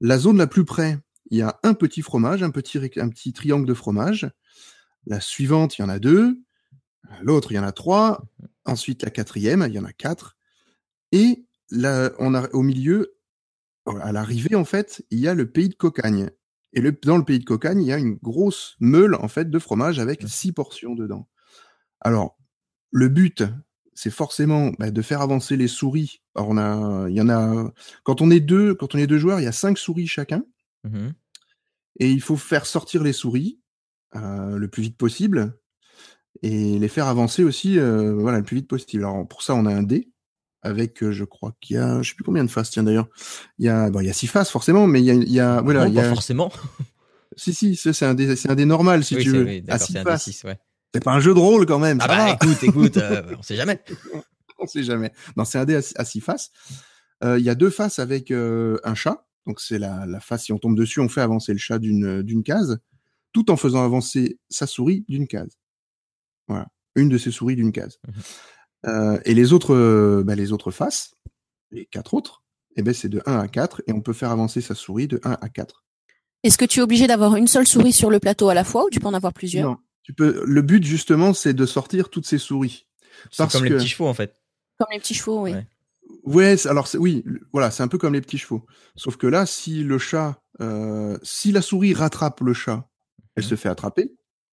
La 0.00 0.16
zone 0.18 0.38
la 0.38 0.46
plus 0.46 0.64
près, 0.64 0.98
il 1.30 1.38
y 1.38 1.42
a 1.42 1.60
un 1.62 1.74
petit 1.74 2.00
fromage, 2.00 2.42
un 2.42 2.50
petit, 2.50 2.78
un 2.96 3.08
petit 3.10 3.32
triangle 3.34 3.66
de 3.66 3.74
fromage. 3.74 4.30
La 5.06 5.20
suivante, 5.20 5.76
il 5.76 5.82
y 5.82 5.84
en 5.84 5.90
a 5.90 5.98
deux. 5.98 6.40
L'autre, 7.22 7.52
il 7.52 7.56
y 7.56 7.58
en 7.58 7.64
a 7.64 7.72
trois. 7.72 8.24
Ensuite, 8.64 9.02
la 9.02 9.10
quatrième, 9.10 9.64
il 9.66 9.74
y 9.74 9.78
en 9.78 9.84
a 9.84 9.92
quatre. 9.92 10.36
Et 11.12 11.44
là, 11.70 12.12
on 12.18 12.34
a 12.34 12.48
au 12.50 12.62
milieu, 12.62 13.16
à 13.86 14.12
l'arrivée, 14.12 14.54
en 14.54 14.64
fait, 14.64 15.04
il 15.10 15.18
y 15.18 15.28
a 15.28 15.34
le 15.34 15.50
pays 15.50 15.68
de 15.68 15.74
Cocagne. 15.74 16.30
Et 16.72 16.80
le, 16.80 16.92
dans 16.92 17.16
le 17.16 17.24
pays 17.24 17.40
de 17.40 17.44
Cocagne, 17.44 17.82
il 17.82 17.88
y 17.88 17.92
a 17.92 17.98
une 17.98 18.14
grosse 18.14 18.76
meule, 18.80 19.16
en 19.16 19.28
fait, 19.28 19.50
de 19.50 19.58
fromage 19.58 19.98
avec 19.98 20.22
six 20.28 20.52
portions 20.52 20.94
dedans. 20.94 21.28
Alors, 22.00 22.38
le 22.92 23.08
but, 23.08 23.42
c'est 23.94 24.10
forcément 24.10 24.72
bah, 24.78 24.90
de 24.90 25.02
faire 25.02 25.20
avancer 25.20 25.56
les 25.56 25.68
souris. 25.68 26.22
Alors, 26.34 26.50
on 26.50 26.58
a, 26.58 27.08
il 27.08 27.16
y 27.16 27.20
en 27.20 27.28
a, 27.28 27.72
quand 28.04 28.20
on 28.20 28.30
est 28.30 28.40
deux, 28.40 28.74
quand 28.74 28.94
on 28.94 28.98
est 28.98 29.06
deux 29.06 29.18
joueurs, 29.18 29.40
il 29.40 29.44
y 29.44 29.48
a 29.48 29.52
cinq 29.52 29.78
souris 29.78 30.06
chacun. 30.06 30.44
Mhm. 30.84 31.12
Et 31.98 32.10
il 32.10 32.22
faut 32.22 32.36
faire 32.36 32.66
sortir 32.66 33.02
les 33.02 33.12
souris 33.12 33.60
euh, 34.16 34.56
le 34.56 34.68
plus 34.68 34.82
vite 34.82 34.96
possible 34.96 35.59
et 36.42 36.78
les 36.78 36.88
faire 36.88 37.06
avancer 37.06 37.44
aussi 37.44 37.78
euh, 37.78 38.14
voilà, 38.14 38.38
le 38.38 38.44
plus 38.44 38.56
vite 38.56 38.68
possible. 38.68 39.04
Alors 39.04 39.26
pour 39.28 39.42
ça, 39.42 39.54
on 39.54 39.66
a 39.66 39.74
un 39.74 39.82
dé 39.82 40.08
avec, 40.62 41.02
euh, 41.02 41.12
je 41.12 41.24
crois 41.24 41.54
qu'il 41.60 41.76
y 41.76 41.78
a, 41.78 42.02
je 42.02 42.10
sais 42.10 42.14
plus 42.14 42.24
combien 42.24 42.44
de 42.44 42.50
faces, 42.50 42.70
tiens 42.70 42.82
d'ailleurs. 42.82 43.08
Il 43.58 43.64
y 43.66 43.68
a, 43.68 43.90
bon, 43.90 44.00
il 44.00 44.06
y 44.06 44.10
a 44.10 44.12
six 44.12 44.26
faces 44.26 44.50
forcément, 44.50 44.86
mais 44.86 45.00
il 45.00 45.04
y 45.06 45.10
a, 45.10 45.14
il 45.14 45.32
y 45.32 45.40
a 45.40 45.60
voilà, 45.62 45.80
Non, 45.84 45.86
il 45.86 45.92
y 45.92 45.96
pas 45.96 46.02
a, 46.06 46.08
forcément. 46.10 46.52
si 47.36 47.54
si, 47.54 47.76
c'est 47.76 48.02
un 48.04 48.14
dé, 48.14 48.36
c'est 48.36 48.50
un 48.50 48.54
dé 48.54 48.64
normal 48.64 49.04
si 49.04 49.16
oui, 49.16 49.22
tu 49.22 49.30
veux. 49.30 49.44
oui, 49.44 49.64
à 49.68 49.78
six 49.78 49.92
c'est 49.92 49.98
un 50.00 50.04
faces. 50.04 50.28
D6, 50.28 50.46
ouais. 50.46 50.58
C'est 50.94 51.04
pas 51.04 51.12
un 51.12 51.20
jeu 51.20 51.34
de 51.34 51.38
rôle 51.38 51.66
quand 51.66 51.78
même. 51.78 51.98
Ah 52.02 52.08
bah 52.08 52.16
va. 52.16 52.30
écoute, 52.32 52.62
écoute, 52.62 52.96
euh, 52.96 53.22
on 53.38 53.42
sait 53.42 53.54
jamais. 53.56 53.80
on 54.58 54.66
sait 54.66 54.82
jamais. 54.82 55.12
Non, 55.36 55.44
c'est 55.44 55.58
un 55.58 55.64
dé 55.64 55.76
à, 55.76 55.82
six- 55.82 55.94
à 55.96 56.04
six 56.04 56.20
faces. 56.20 56.50
Euh, 57.22 57.38
Il 57.38 57.44
y 57.44 57.50
a 57.50 57.54
deux 57.54 57.70
faces 57.70 57.98
avec 57.98 58.30
euh, 58.30 58.78
un 58.84 58.94
chat. 58.94 59.24
Donc 59.46 59.60
c'est 59.60 59.78
la, 59.78 60.04
la 60.06 60.20
face, 60.20 60.44
si 60.44 60.52
on 60.52 60.58
tombe 60.58 60.76
dessus, 60.76 61.00
on 61.00 61.08
fait 61.08 61.20
avancer 61.22 61.52
le 61.52 61.58
chat 61.58 61.78
d'une 61.78 62.42
case, 62.44 62.80
tout 63.32 63.50
en 63.50 63.56
faisant 63.56 63.82
avancer 63.84 64.38
sa 64.50 64.66
souris 64.66 65.04
d'une 65.08 65.26
case. 65.28 65.56
Voilà, 66.50 66.66
une 66.96 67.08
de 67.08 67.16
ses 67.18 67.30
souris 67.30 67.56
d'une 67.56 67.72
case. 67.72 67.98
Mhm. 68.06 68.14
Euh, 68.86 69.18
et 69.24 69.34
les 69.34 69.52
autres, 69.52 69.74
euh, 69.74 70.22
bah, 70.24 70.34
les 70.34 70.52
autres 70.52 70.70
faces, 70.70 71.14
les 71.70 71.86
quatre 71.86 72.14
autres, 72.14 72.42
eh 72.76 72.82
ben 72.82 72.92
c'est 72.94 73.08
de 73.08 73.22
1 73.26 73.38
à 73.38 73.46
4 73.48 73.82
et 73.86 73.92
on 73.92 74.00
peut 74.00 74.12
faire 74.12 74.30
avancer 74.30 74.60
sa 74.60 74.74
souris 74.74 75.06
de 75.06 75.20
1 75.24 75.36
à 75.40 75.48
4. 75.48 75.84
Est-ce 76.42 76.56
que 76.58 76.64
tu 76.64 76.80
es 76.80 76.82
obligé 76.82 77.06
d'avoir 77.06 77.36
une 77.36 77.46
seule 77.46 77.66
souris 77.66 77.92
sur 77.92 78.10
le 78.10 78.18
plateau 78.18 78.48
à 78.48 78.54
la 78.54 78.64
fois 78.64 78.84
ou 78.86 78.90
tu 78.90 78.98
peux 79.00 79.06
en 79.06 79.14
avoir 79.14 79.32
plusieurs? 79.32 79.68
Non, 79.70 79.76
tu 80.02 80.12
peux. 80.14 80.42
Le 80.46 80.62
but 80.62 80.82
justement, 80.82 81.34
c'est 81.34 81.52
de 81.54 81.66
sortir 81.66 82.08
toutes 82.08 82.26
ces 82.26 82.38
souris. 82.38 82.86
C'est 83.30 83.50
comme 83.52 83.64
les 83.64 83.70
petits 83.70 83.88
chevaux 83.88 84.08
en 84.08 84.14
fait. 84.14 84.34
Comme 84.78 84.88
les 84.92 84.98
petits 84.98 85.14
chevaux, 85.14 85.42
oui. 85.42 85.54
Ouais. 86.24 86.56
Alors 86.66 86.86
c'est- 86.88 86.98
oui, 86.98 87.22
voilà, 87.52 87.70
c'est 87.70 87.82
un 87.82 87.88
peu 87.88 87.98
comme 87.98 88.14
les 88.14 88.20
petits 88.22 88.38
chevaux. 88.38 88.64
Sauf 88.96 89.16
que 89.16 89.26
là, 89.26 89.44
si 89.46 89.84
le 89.84 89.98
chat, 89.98 90.42
euh, 90.60 91.18
si 91.22 91.52
la 91.52 91.60
souris 91.62 91.92
rattrape 91.94 92.40
le 92.40 92.54
chat, 92.54 92.88
elle 93.36 93.44
Mhm. 93.44 93.50
se 93.50 93.54
fait 93.56 93.68
attraper. 93.68 94.10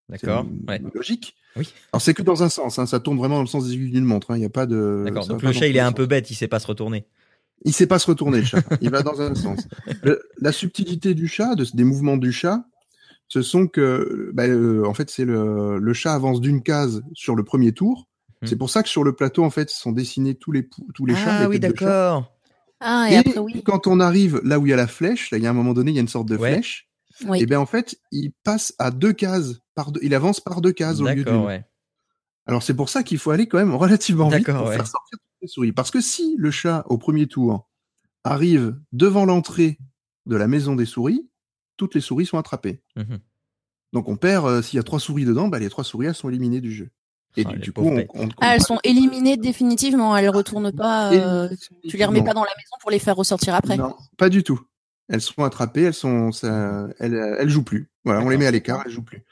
D'accord. 0.10 0.46
Ouais. 0.68 0.82
logique. 0.94 1.36
Oui. 1.56 1.68
Alors 1.92 2.02
c'est 2.02 2.14
que 2.14 2.22
dans 2.22 2.44
un 2.44 2.50
sens, 2.50 2.80
hein, 2.80 2.86
ça 2.86 3.00
tourne 3.00 3.18
vraiment 3.18 3.36
dans 3.36 3.42
le 3.42 3.48
sens 3.48 3.66
des 3.68 3.74
aiguilles 3.74 3.92
d'une 3.92 4.06
montre. 4.06 4.32
hein, 4.32 4.38
Il 4.38 4.40
n'y 4.40 4.46
a 4.46 4.50
pas 4.50 4.66
de. 4.66 5.04
D'accord. 5.06 5.28
Donc 5.28 5.42
le 5.42 5.48
pas 5.50 5.54
chat, 5.54 5.68
il 5.68 5.76
est 5.76 5.80
un 5.82 5.88
sens. 5.88 5.96
peu 5.96 6.06
bête, 6.06 6.30
il 6.32 6.36
sait 6.36 6.48
pas 6.48 6.60
se 6.60 6.68
retourner. 6.68 7.06
Il 7.66 7.74
sait 7.74 7.88
pas 7.88 7.98
se 8.00 8.06
retourner 8.08 8.40
le 8.40 8.46
chat. 8.46 8.62
Il 8.82 8.90
va 8.92 9.02
dans 9.02 9.20
un 9.20 9.34
sens. 9.36 9.68
Le- 10.04 10.22
la 10.40 10.52
subtilité 10.52 11.14
du 11.16 11.28
chat, 11.28 11.56
de- 11.56 11.66
des 11.74 11.84
mouvements 11.84 12.16
du 12.18 12.32
chat, 12.32 12.64
ce 13.28 13.42
sont 13.42 13.68
que, 13.68 14.30
bah, 14.34 14.46
euh, 14.46 14.86
en 14.86 14.94
fait, 14.94 15.10
c'est 15.10 15.26
le, 15.26 15.80
le 15.80 15.94
chat 15.94 16.14
avance 16.14 16.40
d'une 16.40 16.62
case 16.62 17.02
sur 17.14 17.36
le 17.36 17.44
premier 17.44 17.72
tour. 17.74 18.08
Mhm. 18.44 18.48
C'est 18.48 18.56
pour 18.56 18.70
ça 18.70 18.84
que 18.84 18.90
sur 18.90 19.04
le 19.04 19.14
plateau, 19.14 19.44
en 19.44 19.50
fait, 19.50 19.70
sont 19.72 19.92
dessinés 19.92 20.36
tous 20.36 20.52
les 20.52 20.62
pou- 20.64 20.88
tous 20.94 21.06
les 21.08 21.16
chats. 21.16 21.38
ah 21.38 21.42
les 21.42 21.48
oui, 21.48 21.60
d'accord. 21.60 22.32
Ah, 22.80 23.08
et, 23.10 23.16
Et, 23.16 23.18
après, 23.18 23.40
oui. 23.40 23.64
quand 23.66 23.88
on 23.88 24.00
arrive 24.00 24.40
là 24.44 24.60
où 24.60 24.68
il 24.68 24.70
y 24.70 24.74
a 24.74 24.78
la 24.78 24.86
flèche, 24.88 25.32
là, 25.32 25.40
il 25.40 25.44
y 25.44 25.48
a 25.48 25.50
un 25.50 25.54
moment 25.54 25.74
donné, 25.74 25.90
il 25.92 25.96
y 25.96 25.98
a 25.98 26.02
une 26.02 26.08
sorte 26.08 26.28
de 26.30 26.38
Ouais. 26.38 26.54
flèche. 26.54 26.87
Oui. 27.26 27.42
Et 27.42 27.46
ben 27.46 27.58
en 27.60 27.66
fait, 27.66 28.00
il 28.12 28.32
passe 28.44 28.74
à 28.80 28.92
deux 28.92 29.14
cases. 29.14 29.56
Par 29.76 29.92
deux, 29.92 30.00
il 30.04 30.14
avance 30.16 30.40
par 30.40 30.62
deux 30.62 30.72
cases 30.72 31.00
au 31.00 31.08
lieu 31.08 31.24
d'une. 31.24 31.46
Ouais. 31.46 31.66
Alors 32.46 32.64
c'est 32.64 32.74
pour 32.76 32.90
ça 32.90 33.04
qu'il 33.04 33.18
faut 33.18 33.32
aller 33.32 33.48
quand 33.48 33.58
même 33.58 33.74
relativement 33.76 34.30
vite 34.30 34.46
pour 34.46 34.68
ouais. 34.68 34.76
faire 34.76 34.88
sortir 34.88 35.18
toutes 35.20 35.42
les 35.42 35.48
souris. 35.48 35.72
Parce 35.72 35.92
que 35.92 36.02
si 36.02 36.36
le 36.38 36.52
chat 36.52 36.84
au 36.88 36.98
premier 36.98 37.28
tour 37.28 37.68
arrive 38.24 38.78
devant 38.92 39.26
l'entrée 39.26 39.78
de 40.26 40.36
la 40.36 40.48
maison 40.48 40.76
des 40.76 40.86
souris, 40.86 41.30
toutes 41.78 41.96
les 41.96 42.02
souris 42.02 42.26
sont 42.26 42.38
attrapées. 42.38 42.82
Mhm. 42.96 43.20
Donc 43.94 44.10
on 44.10 44.18
perd. 44.18 44.46
euh, 44.48 44.62
S'il 44.62 44.78
y 44.78 44.80
a 44.80 44.84
trois 44.84 45.00
souris 45.00 45.26
dedans, 45.26 45.48
bah, 45.48 45.60
les 45.60 45.70
trois 45.70 45.84
souris 45.84 46.08
elles 46.08 46.16
sont 46.16 46.30
éliminées 46.30 46.62
du 46.62 46.72
jeu. 46.72 46.90
Et 47.36 47.44
Ah, 47.48 47.54
du, 47.56 47.72
coup, 47.72 47.82
on, 47.84 48.04
on 48.16 48.26
ne 48.26 48.32
Ah, 48.42 48.56
elles 48.56 48.64
sont 48.64 48.80
éliminées 48.84 49.38
définitivement. 49.38 50.18
Elles 50.18 50.30
retournent 50.30 50.72
pas. 50.72 51.12
euh, 51.14 51.48
les- 51.84 51.90
tu 51.90 51.96
les 51.98 52.06
remets 52.06 52.20
Non. 52.20 52.26
pas 52.26 52.34
dans 52.34 52.44
la 52.44 52.50
maison 52.50 52.76
pour 52.82 52.90
les 52.90 52.98
faire 53.00 53.16
ressortir 53.16 53.54
après. 53.54 53.78
Non, 53.78 53.96
pas 54.18 54.30
du 54.30 54.42
tout. 54.44 54.60
Elles 55.10 55.22
sont 55.22 55.44
attrapées, 55.44 55.84
elles 55.84 55.94
sont, 55.94 56.32
ça, 56.32 56.88
elles, 57.00 57.14
elles 57.40 57.50
jouent 57.50 57.64
plus. 57.64 57.90
Voilà, 58.04 58.22
on 58.22 58.30
les 58.30 58.38
met 58.38 58.46
à 58.48 58.52
l'écart, 58.52 58.82
elles 58.86 58.92
jouent 58.92 59.04
plus. 59.04 59.24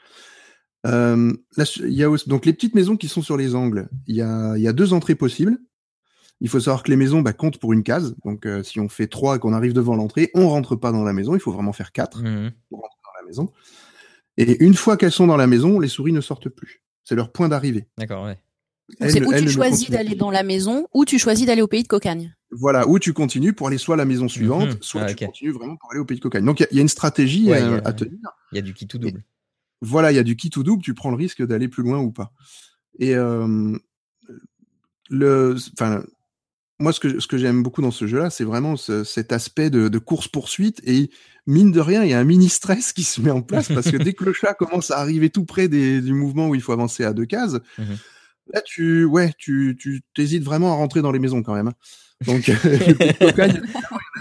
Euh, 0.86 1.32
là, 1.56 1.64
il 1.78 1.92
y 1.92 2.02
a 2.02 2.10
aussi, 2.10 2.28
donc 2.28 2.46
les 2.46 2.52
petites 2.52 2.74
maisons 2.74 2.96
qui 2.96 3.08
sont 3.08 3.22
sur 3.22 3.36
les 3.36 3.54
angles. 3.54 3.88
Il 4.06 4.14
y 4.16 4.22
a, 4.22 4.56
il 4.56 4.62
y 4.62 4.68
a 4.68 4.72
deux 4.72 4.92
entrées 4.92 5.14
possibles. 5.16 5.58
Il 6.40 6.48
faut 6.48 6.60
savoir 6.60 6.82
que 6.82 6.90
les 6.90 6.96
maisons 6.96 7.22
bah, 7.22 7.32
comptent 7.32 7.58
pour 7.58 7.72
une 7.72 7.82
case. 7.82 8.14
Donc, 8.24 8.46
euh, 8.46 8.62
si 8.62 8.78
on 8.78 8.88
fait 8.88 9.06
trois 9.06 9.36
et 9.36 9.38
qu'on 9.38 9.52
arrive 9.54 9.72
devant 9.72 9.96
l'entrée, 9.96 10.30
on 10.34 10.48
rentre 10.48 10.76
pas 10.76 10.92
dans 10.92 11.02
la 11.02 11.12
maison. 11.14 11.34
Il 11.34 11.40
faut 11.40 11.50
vraiment 11.52 11.72
faire 11.72 11.92
quatre 11.92 12.22
Mhm. 12.22 12.52
pour 12.68 12.80
rentrer 12.80 13.00
dans 13.04 13.20
la 13.20 13.26
maison. 13.26 13.52
Et 14.36 14.62
une 14.64 14.74
fois 14.74 14.96
qu'elles 14.98 15.12
sont 15.12 15.26
dans 15.26 15.38
la 15.38 15.46
maison, 15.46 15.80
les 15.80 15.88
souris 15.88 16.12
ne 16.12 16.20
sortent 16.20 16.50
plus. 16.50 16.82
C'est 17.04 17.14
leur 17.14 17.32
point 17.32 17.48
d'arrivée. 17.48 17.86
D'accord, 17.98 18.26
ouais. 18.26 18.38
C'est 19.00 19.18
ne- 19.20 19.26
où 19.26 19.32
tu 19.34 19.44
ne 19.44 19.48
choisis 19.48 19.90
d'aller 19.90 20.14
dans 20.14 20.30
la 20.30 20.42
maison 20.42 20.86
ou 20.94 21.04
tu 21.06 21.18
choisis 21.18 21.46
d'aller 21.46 21.62
au 21.62 21.66
pays 21.66 21.82
de 21.82 21.88
Cocagne. 21.88 22.35
Voilà, 22.58 22.88
où 22.88 22.98
tu 22.98 23.12
continues 23.12 23.52
pour 23.52 23.68
aller 23.68 23.78
soit 23.78 23.94
à 23.94 23.98
la 23.98 24.04
maison 24.04 24.28
suivante, 24.28 24.68
Mhm. 24.70 24.78
soit 24.80 25.02
Ah, 25.02 25.06
tu 25.06 25.12
ok. 25.24 25.26
continues 25.30 25.52
vraiment 25.52 25.76
pour 25.76 25.90
aller 25.92 26.00
au 26.00 26.04
pays 26.04 26.16
de 26.16 26.22
cocagne. 26.22 26.44
Donc 26.44 26.60
il 26.60 26.62
y 26.62 26.66
a- 26.66 26.68
il 26.70 26.76
y, 26.76 26.78
a 26.78 26.82
une 26.82 26.88
stratégie 26.88 27.50
Ouais, 27.50 27.60
euh, 27.60 27.78
a- 27.84 27.88
à 27.88 27.92
tenir. 27.92 28.18
Il 28.52 28.56
y 28.56 28.58
a 28.58 28.62
du 28.62 28.72
qui 28.74 28.86
tout 28.86 28.98
double. 28.98 29.22
voilà, 29.82 30.10
il 30.12 30.14
y 30.16 30.18
a 30.18 30.22
du 30.22 30.36
kit 30.36 30.50
ou 30.56 30.62
double, 30.62 30.82
tu 30.82 30.94
prends 30.94 31.10
le 31.10 31.16
risque 31.16 31.44
d'aller 31.44 31.68
plus 31.68 31.82
loin 31.82 31.98
ou 31.98 32.10
pas. 32.12 32.32
Et 32.98 33.14
euh, 33.14 33.76
le, 35.10 35.56
enfin, 35.74 36.02
moi 36.78 36.92
ce 36.92 37.00
que 37.00 37.20
ce 37.20 37.26
que 37.26 37.38
j'aime 37.38 37.62
beaucoup 37.62 37.82
dans 37.82 37.90
ce 37.90 38.06
jeu-là, 38.06 38.30
c'est 38.30 38.44
vraiment 38.44 38.76
ce- 38.76 39.04
cet 39.04 39.32
aspect 39.32 39.70
de, 39.70 39.88
de 39.88 39.98
course 39.98 40.28
poursuite 40.28 40.80
et 40.84 41.10
mine 41.46 41.72
de 41.72 41.80
rien, 41.80 42.04
il 42.04 42.10
y 42.10 42.14
a 42.14 42.18
un 42.18 42.24
mini 42.24 42.48
stress 42.48 42.92
qui 42.92 43.04
se 43.04 43.20
met 43.20 43.30
en 43.30 43.42
place 43.42 43.68
parce 43.68 43.90
que 43.90 43.96
dès 43.96 44.14
que 44.14 44.24
le 44.24 44.32
chat 44.32 44.54
commence 44.58 44.90
à 44.90 44.98
arriver 44.98 45.30
tout 45.30 45.44
près 45.44 45.68
des, 45.68 46.00
du 46.00 46.12
mouvement 46.12 46.48
où 46.48 46.54
il 46.54 46.60
faut 46.62 46.72
avancer 46.72 47.04
à 47.04 47.12
deux 47.12 47.26
cases, 47.26 47.56
Mhm. 47.78 47.96
là 48.54 48.62
tu, 48.62 49.04
ouais, 49.04 49.32
tu, 49.38 49.76
tu 49.78 50.02
t'hésites 50.14 50.42
vraiment 50.44 50.72
à 50.72 50.76
rentrer 50.76 51.02
dans 51.02 51.12
les 51.12 51.18
maisons 51.18 51.42
quand 51.42 51.54
même. 51.54 51.72
Donc 52.24 52.48
évidemment, 52.64 53.18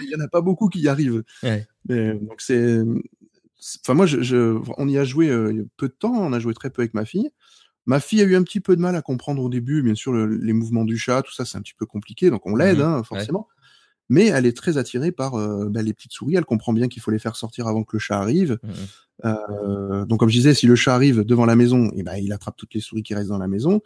il 0.02 0.10
y 0.10 0.16
en 0.16 0.20
a- 0.20 0.26
en 0.26 0.28
pas 0.28 0.42
beaucoup 0.42 0.68
qui 0.70 0.82
y 0.82 0.88
arrivent. 0.88 1.24
Ouais. 1.44 1.66
Mais, 1.88 2.14
donc 2.16 2.42
c'est, 2.42 2.80
enfin 3.84 3.94
moi, 3.94 4.06
je, 4.06 4.22
je- 4.22 4.60
on 4.78 4.88
y 4.90 4.98
a 4.98 5.04
joué 5.04 5.30
euh, 5.30 5.66
peu 5.78 5.88
de 5.88 5.94
temps, 5.94 6.14
on 6.14 6.34
a 6.34 6.40
joué 6.40 6.54
très 6.54 6.70
peu 6.70 6.82
avec 6.82 6.94
ma 6.94 7.06
fille. 7.06 7.30
Ma 7.86 8.00
fille 8.00 8.22
a 8.22 8.26
eu 8.26 8.36
un 8.36 8.44
petit 8.44 8.60
peu 8.60 8.76
de 8.76 8.82
mal 8.82 8.96
à 8.96 9.02
comprendre 9.02 9.44
au 9.44 9.50
début, 9.50 9.82
bien 9.84 9.96
sûr, 9.96 10.12
le- 10.12 10.26
les 10.26 10.54
mouvements 10.54 10.86
du 10.86 10.98
chat, 10.98 11.22
tout 11.22 11.34
ça, 11.34 11.46
c'est 11.46 11.58
un 11.58 11.62
petit 11.62 11.76
peu 11.76 11.86
compliqué, 11.86 12.30
donc 12.32 12.46
on 12.46 12.56
l'aide, 12.56 12.80
Mhm. 12.80 12.84
hein, 12.84 13.04
forcément. 13.04 13.48
Mais 14.10 14.26
elle 14.28 14.46
est 14.46 14.56
très 14.56 14.78
attirée 14.78 15.12
par 15.12 15.36
euh, 15.36 15.68
bah, 15.70 15.82
les 15.82 15.94
petites 15.94 16.12
souris. 16.12 16.36
Elle 16.36 16.46
comprend 16.46 16.74
bien 16.74 16.88
qu'il 16.88 17.02
faut 17.02 17.10
les 17.12 17.18
faire 17.18 17.36
sortir 17.36 17.66
avant 17.68 17.84
que 17.84 17.96
le 17.96 18.00
chat 18.00 18.20
arrive. 18.20 18.60
Mhm. 18.62 18.74
Euh, 19.26 20.06
donc, 20.06 20.20
comme 20.20 20.30
je 20.30 20.36
disais, 20.36 20.54
si 20.54 20.68
le 20.68 20.76
chat 20.76 20.94
arrive 20.94 21.22
devant 21.24 21.46
la 21.46 21.56
maison, 21.56 21.90
et 21.96 22.04
ben 22.04 22.16
il 22.18 22.32
attrape 22.34 22.56
toutes 22.58 22.74
les 22.76 22.82
souris 22.82 23.02
qui 23.04 23.16
restent 23.16 23.30
dans 23.30 23.38
la 23.40 23.48
maison. 23.48 23.82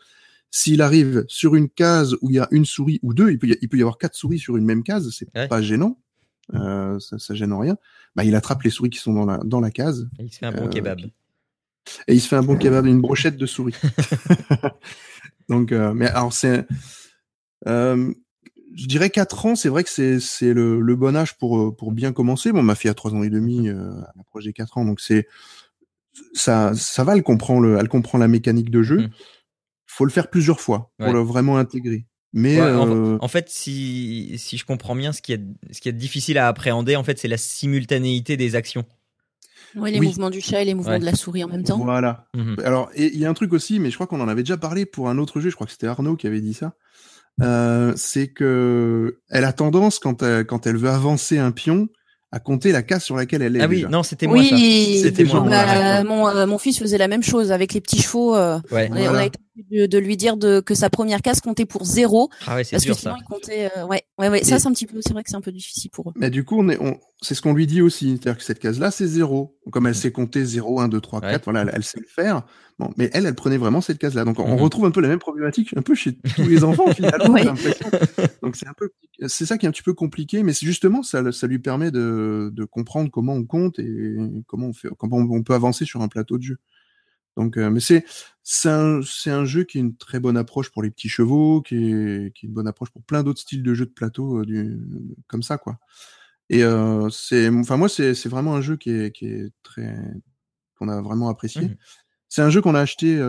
S'il 0.51 0.81
arrive 0.81 1.25
sur 1.27 1.55
une 1.55 1.69
case 1.69 2.15
où 2.21 2.29
il 2.29 2.35
y 2.35 2.39
a 2.39 2.47
une 2.51 2.65
souris 2.65 2.99
ou 3.03 3.13
deux, 3.13 3.29
il 3.31 3.38
peut 3.38 3.47
y, 3.47 3.57
il 3.62 3.69
peut 3.69 3.77
y 3.77 3.81
avoir 3.81 3.97
quatre 3.97 4.15
souris 4.15 4.39
sur 4.39 4.57
une 4.57 4.65
même 4.65 4.83
case, 4.83 5.09
c'est 5.12 5.27
Ouais. 5.35 5.47
pas 5.47 5.62
gênant, 5.62 5.99
euh, 6.55 6.97
ça, 6.99 7.19
ça 7.19 7.35
gêne 7.35 7.53
en 7.53 7.59
rien. 7.59 7.77
Bah, 8.15 8.23
il 8.23 8.33
attrape 8.35 8.63
les 8.63 8.71
souris 8.71 8.89
qui 8.89 8.97
sont 8.99 9.13
dans 9.13 9.25
la 9.25 9.38
dans 9.45 9.59
la 9.59 9.69
case 9.71 10.09
Et 10.17 10.23
il 10.23 10.31
se 10.33 10.39
fait 10.39 10.47
un 10.47 10.51
bon 10.51 10.65
Euh, 10.65 10.69
kebab. 10.69 10.99
et 12.07 12.13
il 12.15 12.19
se 12.19 12.27
fait 12.27 12.35
un 12.35 12.41
bon 12.43 12.57
kebab, 12.57 12.85
une 12.88 12.99
brochette 13.01 13.38
de 13.38 13.45
souris. 13.45 13.75
Donc, 15.49 15.71
euh, 15.71 15.93
mais 15.93 16.07
alors 16.07 16.33
c'est, 16.33 16.65
euh, 17.67 18.12
je 18.75 18.85
dirais 18.88 19.09
4 19.09 19.45
ans, 19.45 19.55
c'est 19.55 19.69
vrai 19.69 19.83
que 19.83 19.89
c'est 19.89 20.19
c'est 20.19 20.53
le, 20.53 20.79
le 20.79 20.95
bon 20.95 21.15
âge 21.15 21.38
pour 21.38 21.59
euh, 21.59 21.71
pour 21.75 21.91
bien 21.91 22.12
commencer. 22.13 22.51
Bon, 22.51 22.62
ma 22.63 22.75
fille 22.75 22.89
a 22.89 22.93
3 22.93 23.13
ans 23.13 23.23
et 23.23 23.29
demi, 23.29 23.67
euh, 23.69 23.91
elle 24.15 24.21
approche 24.21 24.45
des 24.45 24.53
4 24.53 24.77
ans, 24.77 24.85
donc 24.85 24.99
c'est 24.99 25.27
ça 26.33 26.73
ça 26.75 27.03
va, 27.03 27.15
elle 27.15 27.23
comprend 27.23 27.59
le, 27.59 27.77
elle 27.77 27.88
comprend 27.89 28.17
la 28.17 28.27
mécanique 28.27 28.69
de 28.69 28.81
jeu. 28.83 29.09
Faut 29.99 30.05
le 30.05 30.12
faire 30.12 30.29
plusieurs 30.29 30.62
fois 30.62 30.91
pour 30.97 31.07
Ouais. 31.07 31.13
le 31.13 31.19
vraiment 31.19 31.57
intégrer. 31.57 32.05
Mais 32.31 32.57
Ouais, 32.62 32.71
en, 32.71 32.88
euh, 32.89 33.17
en 33.19 33.27
fait, 33.27 33.49
si, 33.49 34.33
si 34.38 34.57
je 34.57 34.63
comprends 34.65 34.95
bien, 34.95 35.12
ce 35.12 35.21
qui 35.21 35.33
est, 35.33 35.41
ce 35.71 35.81
qui 35.81 35.89
est 35.89 35.93
difficile 35.93 36.38
à 36.38 36.47
appréhender, 36.47 36.95
en 36.95 37.03
fait, 37.03 37.19
c'est 37.19 37.27
la 37.27 37.35
simultanéité 37.38 38.38
des 38.38 38.55
actions. 38.55 38.85
Oui, 39.75 39.91
les 39.91 39.99
Oui. 39.99 40.05
mouvements 40.07 40.29
du 40.29 40.39
chat 40.39 40.62
et 40.62 40.65
les 40.65 40.73
mouvements 40.73 40.93
Ouais. 40.93 40.99
de 40.99 41.05
la 41.05 41.15
souris 41.15 41.43
en 41.43 41.47
même 41.49 41.63
temps. 41.63 41.77
voilà. 41.83 42.27
Mhm. 42.33 42.55
Alors, 42.63 42.89
il 42.95 43.17
y 43.17 43.25
a 43.25 43.29
un 43.29 43.33
truc 43.33 43.51
aussi, 43.51 43.79
mais 43.81 43.89
je 43.89 43.95
crois 43.95 44.07
qu'on 44.07 44.21
en 44.21 44.27
avait 44.29 44.43
déjà 44.43 44.55
parlé 44.57 44.85
pour 44.85 45.09
un 45.09 45.17
autre 45.17 45.41
jeu. 45.41 45.49
Je 45.49 45.55
crois 45.55 45.67
que 45.67 45.73
c'était 45.73 45.88
Arnaud 45.88 46.15
qui 46.15 46.27
avait 46.27 46.39
dit 46.41 46.53
ça. 46.53 46.73
Euh, 47.41 47.93
c'est 47.95 48.27
que 48.27 49.19
elle 49.29 49.43
a 49.45 49.53
tendance 49.53 49.99
quand 49.99 50.23
elle, 50.23 50.45
quand 50.45 50.65
elle 50.67 50.77
veut 50.77 50.89
avancer 50.89 51.38
un 51.38 51.51
pion 51.51 51.88
à 52.31 52.39
compter 52.39 52.71
la 52.71 52.83
case 52.83 53.03
sur 53.03 53.15
laquelle 53.15 53.41
elle 53.41 53.55
est. 53.55 53.62
Ah 53.62 53.67
oui, 53.67 53.77
déjà. 53.77 53.88
non, 53.89 54.03
c'était 54.03 54.27
moi. 54.27 54.38
Oui, 54.38 54.99
C'était 55.01 55.23
moi, 55.23 55.41
ouais. 55.41 55.49
Bah, 55.49 56.03
mon, 56.03 56.27
euh, 56.27 56.45
mon 56.45 56.57
fils 56.59 56.77
faisait 56.77 56.97
la 56.99 57.07
même 57.07 57.23
chose 57.23 57.51
avec 57.51 57.73
les 57.73 57.81
petits 57.81 58.01
chevaux. 58.01 58.35
euh, 58.35 58.59
Ouais. 58.71 58.88
on, 58.91 58.95
a, 58.95 58.99
on 58.99 59.01
a 59.05 59.09
Voilà. 59.09 59.25
été 59.25 59.39
obligé 59.39 59.48
de, 59.71 59.85
de 59.85 59.97
lui 59.97 60.17
dire 60.17 60.37
de, 60.37 60.59
que 60.59 60.73
sa 60.75 60.89
première 60.89 61.21
case 61.21 61.41
comptait 61.41 61.65
pour 61.65 61.83
zéro 61.85 62.29
Ah 62.47 62.55
ouais, 62.55 62.63
c'est 62.63 62.71
parce 62.75 62.85
que 62.85 62.93
sinon 62.93 63.13
ça. 63.13 63.17
il 63.19 63.23
comptait. 63.25 63.71
euh, 63.77 63.85
ouais, 63.85 64.03
ouais, 64.17 64.29
ouais. 64.29 64.43
Ça 64.43 64.59
c'est 64.59 64.67
un 64.67 64.71
petit 64.73 64.85
peu, 64.85 64.99
c'est 65.01 65.13
vrai 65.13 65.23
que 65.23 65.29
c'est 65.29 65.35
un 65.37 65.41
peu 65.41 65.51
difficile 65.51 65.91
pour 65.91 66.09
eux. 66.09 66.13
Mais 66.15 66.29
du 66.29 66.43
coup, 66.43 66.59
on 66.59 66.69
est, 66.69 66.77
on, 66.81 66.97
c'est 67.21 67.35
ce 67.35 67.41
qu'on 67.41 67.53
lui 67.53 67.67
dit 67.67 67.81
aussi. 67.81 68.11
C'est-à-dire 68.11 68.37
que 68.37 68.43
cette 68.43 68.59
case-là, 68.59 68.91
c'est 68.91 69.07
zéro. 69.07 69.55
Comme 69.71 69.85
elle 69.87 69.95
sait 69.95 70.11
compter 70.11 70.43
0, 70.45 70.79
1, 70.81 70.87
2, 70.87 70.99
3, 71.01 71.21
4, 71.21 71.31
Ouais. 71.31 71.41
voilà, 71.43 71.61
elle, 71.61 71.71
elle 71.75 71.83
sait 71.83 71.99
le 71.99 72.07
faire. 72.07 72.43
Bon, 72.79 72.91
mais 72.97 73.09
elle, 73.13 73.25
elle 73.25 73.35
prenait 73.35 73.57
vraiment 73.57 73.81
cette 73.81 73.97
case-là. 73.99 74.23
Donc, 74.25 74.39
on 74.39 74.47
Mhm. 74.55 74.61
retrouve 74.61 74.85
un 74.85 74.91
peu 74.91 75.01
la 75.01 75.09
même 75.09 75.19
problématique, 75.19 75.73
un 75.75 75.81
peu 75.81 75.95
chez 75.95 76.13
tous 76.35 76.47
les 76.47 76.63
enfants, 76.63 76.91
finalement, 76.93 77.25
Ouais. 77.33 77.41
j'ai 77.41 77.47
l'impression. 77.47 77.85
Donc, 78.41 78.55
c'est 78.55 78.67
un 78.67 78.73
peu, 78.75 78.89
c'est 79.27 79.45
ça 79.45 79.57
qui 79.57 79.65
est 79.65 79.69
un 79.69 79.71
petit 79.73 79.83
peu 79.83 79.93
compliqué, 79.93 80.43
mais 80.43 80.53
c'est 80.53 80.65
justement, 80.65 81.03
ça, 81.03 81.31
ça 81.33 81.45
lui 81.47 81.59
permet 81.59 81.91
de, 81.91 82.49
de 82.53 82.63
comprendre 82.65 83.11
comment 83.11 83.33
on 83.33 83.43
compte 83.43 83.77
et 83.79 84.15
comment 84.47 84.67
on 84.67 84.73
fait, 84.73 84.87
comment 84.97 85.17
on 85.17 85.43
peut 85.43 85.53
avancer 85.53 85.83
sur 85.85 86.01
un 86.01 86.07
plateau 86.07 86.37
de 86.37 86.43
jeu. 86.43 86.57
Donc, 87.39 87.56
euh, 87.56 87.69
mais 87.69 87.80
c'est, 87.80 88.06
c'est 88.43 88.69
un, 88.69 88.99
un 89.28 89.45
jeu 89.45 89.63
qui 89.63 89.78
est 89.78 89.82
une 89.82 89.95
très 89.95 90.19
bonne 90.19 90.36
approche 90.36 90.71
pour 90.71 90.84
les 90.84 90.91
petits 90.91 91.08
chevaux, 91.08 91.62
qui 91.62 91.75
est, 91.75 92.36
qui 92.36 92.45
est 92.45 92.49
une 92.49 92.54
bonne 92.54 92.67
approche 92.67 92.89
pour 92.89 93.02
plein 93.04 93.23
d'autres 93.23 93.39
styles 93.39 93.63
de 93.63 93.73
jeux 93.73 93.86
de 93.86 93.91
plateau, 93.91 94.41
euh, 94.41 94.45
du, 94.45 94.78
comme 95.28 95.41
ça, 95.41 95.58
quoi. 95.58 95.80
Et 96.49 96.63
euh, 96.63 97.10
c'est, 97.10 97.47
enfin 97.49 97.78
moi, 97.78 97.88
c'est, 97.88 98.28
vraiment 98.28 98.56
un 98.56 98.62
jeu 98.62 98.75
qui 98.75 98.89
est, 98.89 99.12
qui 99.15 99.28
est 99.28 99.52
très, 99.63 99.95
qu'on 100.78 100.89
a 100.89 101.02
vraiment 101.02 101.30
apprécié. 101.30 101.62
Mhm. 101.62 101.75
C'est 102.28 102.41
un 102.41 102.49
jeu 102.49 102.62
qu'on 102.62 102.75
a 102.75 102.82
acheté. 102.82 103.19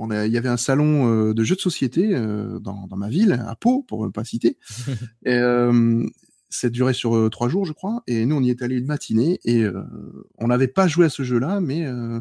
On 0.00 0.10
a, 0.10 0.26
il 0.26 0.32
y 0.32 0.38
avait 0.38 0.48
un 0.48 0.56
salon 0.56 1.32
de 1.32 1.44
jeux 1.44 1.56
de 1.56 1.60
société 1.60 2.08
dans, 2.10 2.86
dans 2.86 2.96
ma 2.96 3.08
ville, 3.08 3.32
à 3.46 3.54
Pau, 3.56 3.82
pour 3.82 4.04
ne 4.06 4.10
pas 4.10 4.24
citer. 4.24 4.58
et 5.24 5.38
ça 6.50 6.70
durait 6.70 6.94
sur 6.94 7.14
euh, 7.14 7.28
trois 7.28 7.48
jours, 7.48 7.64
je 7.64 7.72
crois. 7.72 8.02
Et 8.06 8.24
nous, 8.26 8.36
on 8.36 8.42
y 8.42 8.50
est 8.50 8.62
allé 8.62 8.76
une 8.76 8.86
matinée 8.86 9.40
et 9.44 9.62
euh, 9.62 9.82
on 10.38 10.48
n'avait 10.48 10.68
pas 10.68 10.88
joué 10.88 11.06
à 11.06 11.10
ce 11.10 11.22
jeu-là, 11.22 11.60
mais 11.60 11.86
euh, 11.86 12.20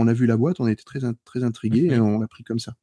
on 0.00 0.08
a 0.08 0.12
vu 0.12 0.26
la 0.26 0.36
boîte, 0.36 0.60
on 0.60 0.66
était 0.66 0.82
très, 0.84 1.04
in- 1.04 1.14
très 1.24 1.44
intrigués 1.44 1.88
Mhm. 1.88 1.92
et 1.94 2.00
on 2.00 2.18
l'a 2.18 2.28
pris 2.28 2.42
comme 2.44 2.58
ça. 2.58 2.74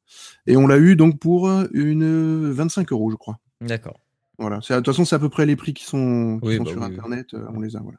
Et 0.46 0.56
on 0.56 0.66
l'a 0.66 0.78
eu 0.78 0.96
donc 0.96 1.18
pour 1.18 1.48
une 1.72 2.50
25 2.50 2.92
euros, 2.92 3.10
je 3.10 3.16
crois. 3.16 3.38
D'accord. 3.60 3.98
Voilà. 4.38 4.58
De 4.58 4.74
toute 4.76 4.86
façon, 4.86 5.04
c'est 5.04 5.16
à 5.16 5.18
peu 5.18 5.28
près 5.28 5.46
les 5.46 5.56
prix 5.56 5.74
qui 5.74 5.84
sont, 5.84 6.38
qui 6.40 6.48
Oui, 6.48 6.56
sont 6.56 6.62
bah 6.64 6.70
sur 6.70 6.80
oui. 6.80 6.86
Internet. 6.86 7.34
euh, 7.34 7.46
On 7.54 7.60
les 7.60 7.74
a. 7.76 7.80
Voilà. 7.80 7.98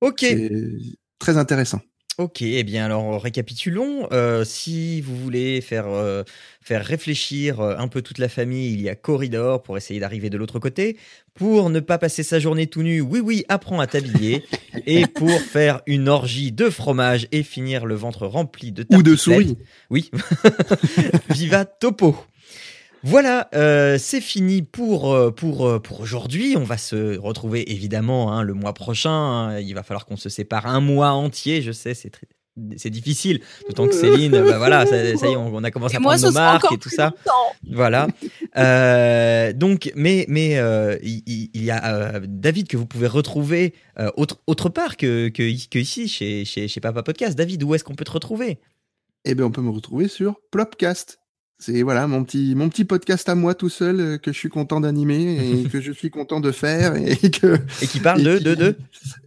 Ok. 0.00 0.24
Très 1.18 1.36
intéressant. 1.36 1.80
Ok, 2.18 2.42
eh 2.42 2.64
bien 2.64 2.86
alors 2.86 3.22
récapitulons. 3.22 4.08
Euh, 4.10 4.44
si 4.44 5.00
vous 5.02 5.16
voulez 5.16 5.60
faire, 5.60 5.86
euh, 5.86 6.24
faire 6.60 6.84
réfléchir 6.84 7.60
euh, 7.60 7.76
un 7.78 7.86
peu 7.86 8.02
toute 8.02 8.18
la 8.18 8.28
famille, 8.28 8.72
il 8.72 8.82
y 8.82 8.88
a 8.88 8.96
Corridor 8.96 9.62
pour 9.62 9.76
essayer 9.76 10.00
d'arriver 10.00 10.28
de 10.28 10.36
l'autre 10.36 10.58
côté. 10.58 10.96
Pour 11.34 11.70
ne 11.70 11.78
pas 11.78 11.96
passer 11.96 12.24
sa 12.24 12.40
journée 12.40 12.66
tout 12.66 12.82
nu, 12.82 13.00
oui 13.00 13.20
oui, 13.20 13.44
apprends 13.48 13.78
à 13.78 13.86
t'habiller. 13.86 14.42
et 14.86 15.06
pour 15.06 15.30
faire 15.30 15.80
une 15.86 16.08
orgie 16.08 16.50
de 16.50 16.70
fromage 16.70 17.28
et 17.30 17.44
finir 17.44 17.86
le 17.86 17.94
ventre 17.94 18.26
rempli 18.26 18.72
de 18.72 18.84
Ou 18.90 19.04
de 19.04 19.14
tartiflettes, 19.14 19.20
souris. 19.20 19.58
Oui, 19.88 20.10
Viva 21.30 21.66
Topo. 21.66 22.16
Voilà, 23.04 23.48
euh, 23.54 23.96
c'est 23.98 24.20
fini 24.20 24.62
pour, 24.62 25.12
euh, 25.14 25.30
pour, 25.30 25.66
euh, 25.66 25.78
pour 25.78 26.00
aujourd'hui. 26.00 26.56
On 26.56 26.64
va 26.64 26.76
se 26.78 27.16
retrouver 27.18 27.70
évidemment 27.72 28.32
hein, 28.32 28.42
le 28.42 28.54
mois 28.54 28.74
prochain. 28.74 29.10
hein. 29.10 29.60
Il 29.60 29.74
va 29.74 29.82
falloir 29.82 30.04
qu'on 30.06 30.16
se 30.16 30.28
sépare 30.28 30.66
un 30.66 30.80
mois 30.80 31.10
entier. 31.10 31.62
Je 31.62 31.72
sais, 31.72 31.94
c'est 31.94 32.10
très- 32.10 32.26
c'est 32.76 32.90
difficile. 32.90 33.40
D'autant 33.68 33.86
que 33.86 33.94
Céline, 33.94 34.32
bah 34.32 34.58
voilà, 34.58 34.84
ça, 34.84 35.16
ça 35.16 35.28
y 35.28 35.32
est, 35.32 35.36
on, 35.36 35.62
a 35.62 35.70
commencé 35.70 35.94
à 35.96 36.00
moi, 36.00 36.14
prendre 36.14 36.26
nos 36.26 36.32
marques 36.32 36.72
et 36.72 36.78
tout 36.78 36.88
ça. 36.88 37.12
Voilà. 37.70 38.08
Euh, 38.56 39.52
donc, 39.52 39.92
mais 39.94 40.24
mais 40.28 40.58
euh, 40.58 40.96
il, 41.04 41.48
y 41.54 41.70
a 41.70 41.94
euh, 42.16 42.20
David 42.26 42.66
que 42.66 42.76
vous 42.76 42.86
pouvez 42.86 43.06
retrouver 43.06 43.74
euh, 44.00 44.10
autre 44.16 44.38
autre 44.48 44.70
part 44.70 44.96
que, 44.96 45.28
que, 45.28 45.68
que 45.68 45.78
ici 45.78 46.08
chez, 46.08 46.44
chez 46.44 46.66
chez 46.66 46.80
Papa 46.80 47.04
Podcast. 47.04 47.38
David, 47.38 47.62
où 47.62 47.76
est-ce 47.76 47.84
qu'on 47.84 47.94
peut 47.94 48.04
te 48.04 48.10
retrouver? 48.10 48.58
Eh 49.24 49.36
bien, 49.36 49.44
on 49.44 49.50
peut 49.52 49.62
me 49.62 49.70
retrouver 49.70 50.08
sur 50.08 50.40
Plopcast. 50.50 51.20
C'est 51.60 51.82
voilà 51.82 52.06
mon 52.06 52.22
petit 52.24 52.54
mon 52.54 52.68
petit 52.68 52.84
podcast 52.84 53.28
à 53.28 53.34
moi 53.34 53.54
tout 53.54 53.68
seul 53.68 54.00
euh, 54.00 54.18
que 54.18 54.32
je 54.32 54.38
suis 54.38 54.48
content 54.48 54.80
d'animer 54.80 55.60
et 55.64 55.64
que 55.68 55.80
je 55.80 55.90
suis 55.92 56.10
content 56.10 56.38
de 56.40 56.52
faire 56.52 56.94
et 56.96 57.16
que 57.30 57.58
Et 57.82 57.86
qui 57.88 57.98
parle 58.00 58.20
et 58.20 58.24
de 58.24 58.38
qui- 58.38 58.44
de 58.44 58.54
de 58.54 58.76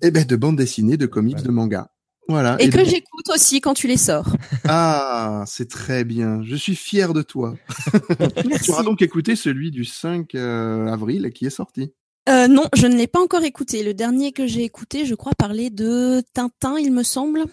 eh 0.02 0.12
ben 0.12 0.26
de 0.26 0.36
bande 0.38 0.56
dessinée, 0.56 0.96
de 0.98 1.06
comics, 1.08 1.34
Voilà. 1.36 1.48
de 1.48 1.52
manga. 1.54 1.92
Voilà. 2.28 2.56
Et 2.62 2.70
que 2.70 2.86
j'écoute 2.86 3.30
aussi 3.34 3.60
quand 3.60 3.74
tu 3.74 3.88
les 3.88 3.98
sors. 3.98 4.38
ah, 4.70 5.44
c'est 5.48 5.68
très 5.68 6.06
bien. 6.06 6.42
Je 6.44 6.56
suis 6.56 6.76
fier 6.76 7.14
de 7.14 7.22
toi. 7.24 7.56
Merci. 8.48 8.66
Tu 8.66 8.72
auras 8.72 8.84
donc 8.84 9.02
écouté 9.02 9.36
celui 9.36 9.70
du 9.72 9.84
5 9.84 10.34
euh, 10.36 10.88
avril 10.88 11.32
qui 11.34 11.46
est 11.46 11.50
sorti. 11.50 11.92
Euh, 12.30 12.48
non, 12.48 12.68
je 12.76 12.88
ne 12.88 12.96
l'ai 12.96 13.08
pas 13.08 13.20
encore 13.20 13.44
écouté. 13.44 13.84
Le 13.84 13.94
dernier 13.94 14.32
que 14.32 14.46
j'ai 14.48 14.64
écouté, 14.64 15.06
je 15.06 15.16
crois, 15.16 15.34
parlait 15.38 15.72
de 15.72 16.22
Tintin, 16.34 16.78
il 16.80 16.94
me 16.94 17.04
semble. 17.04 17.44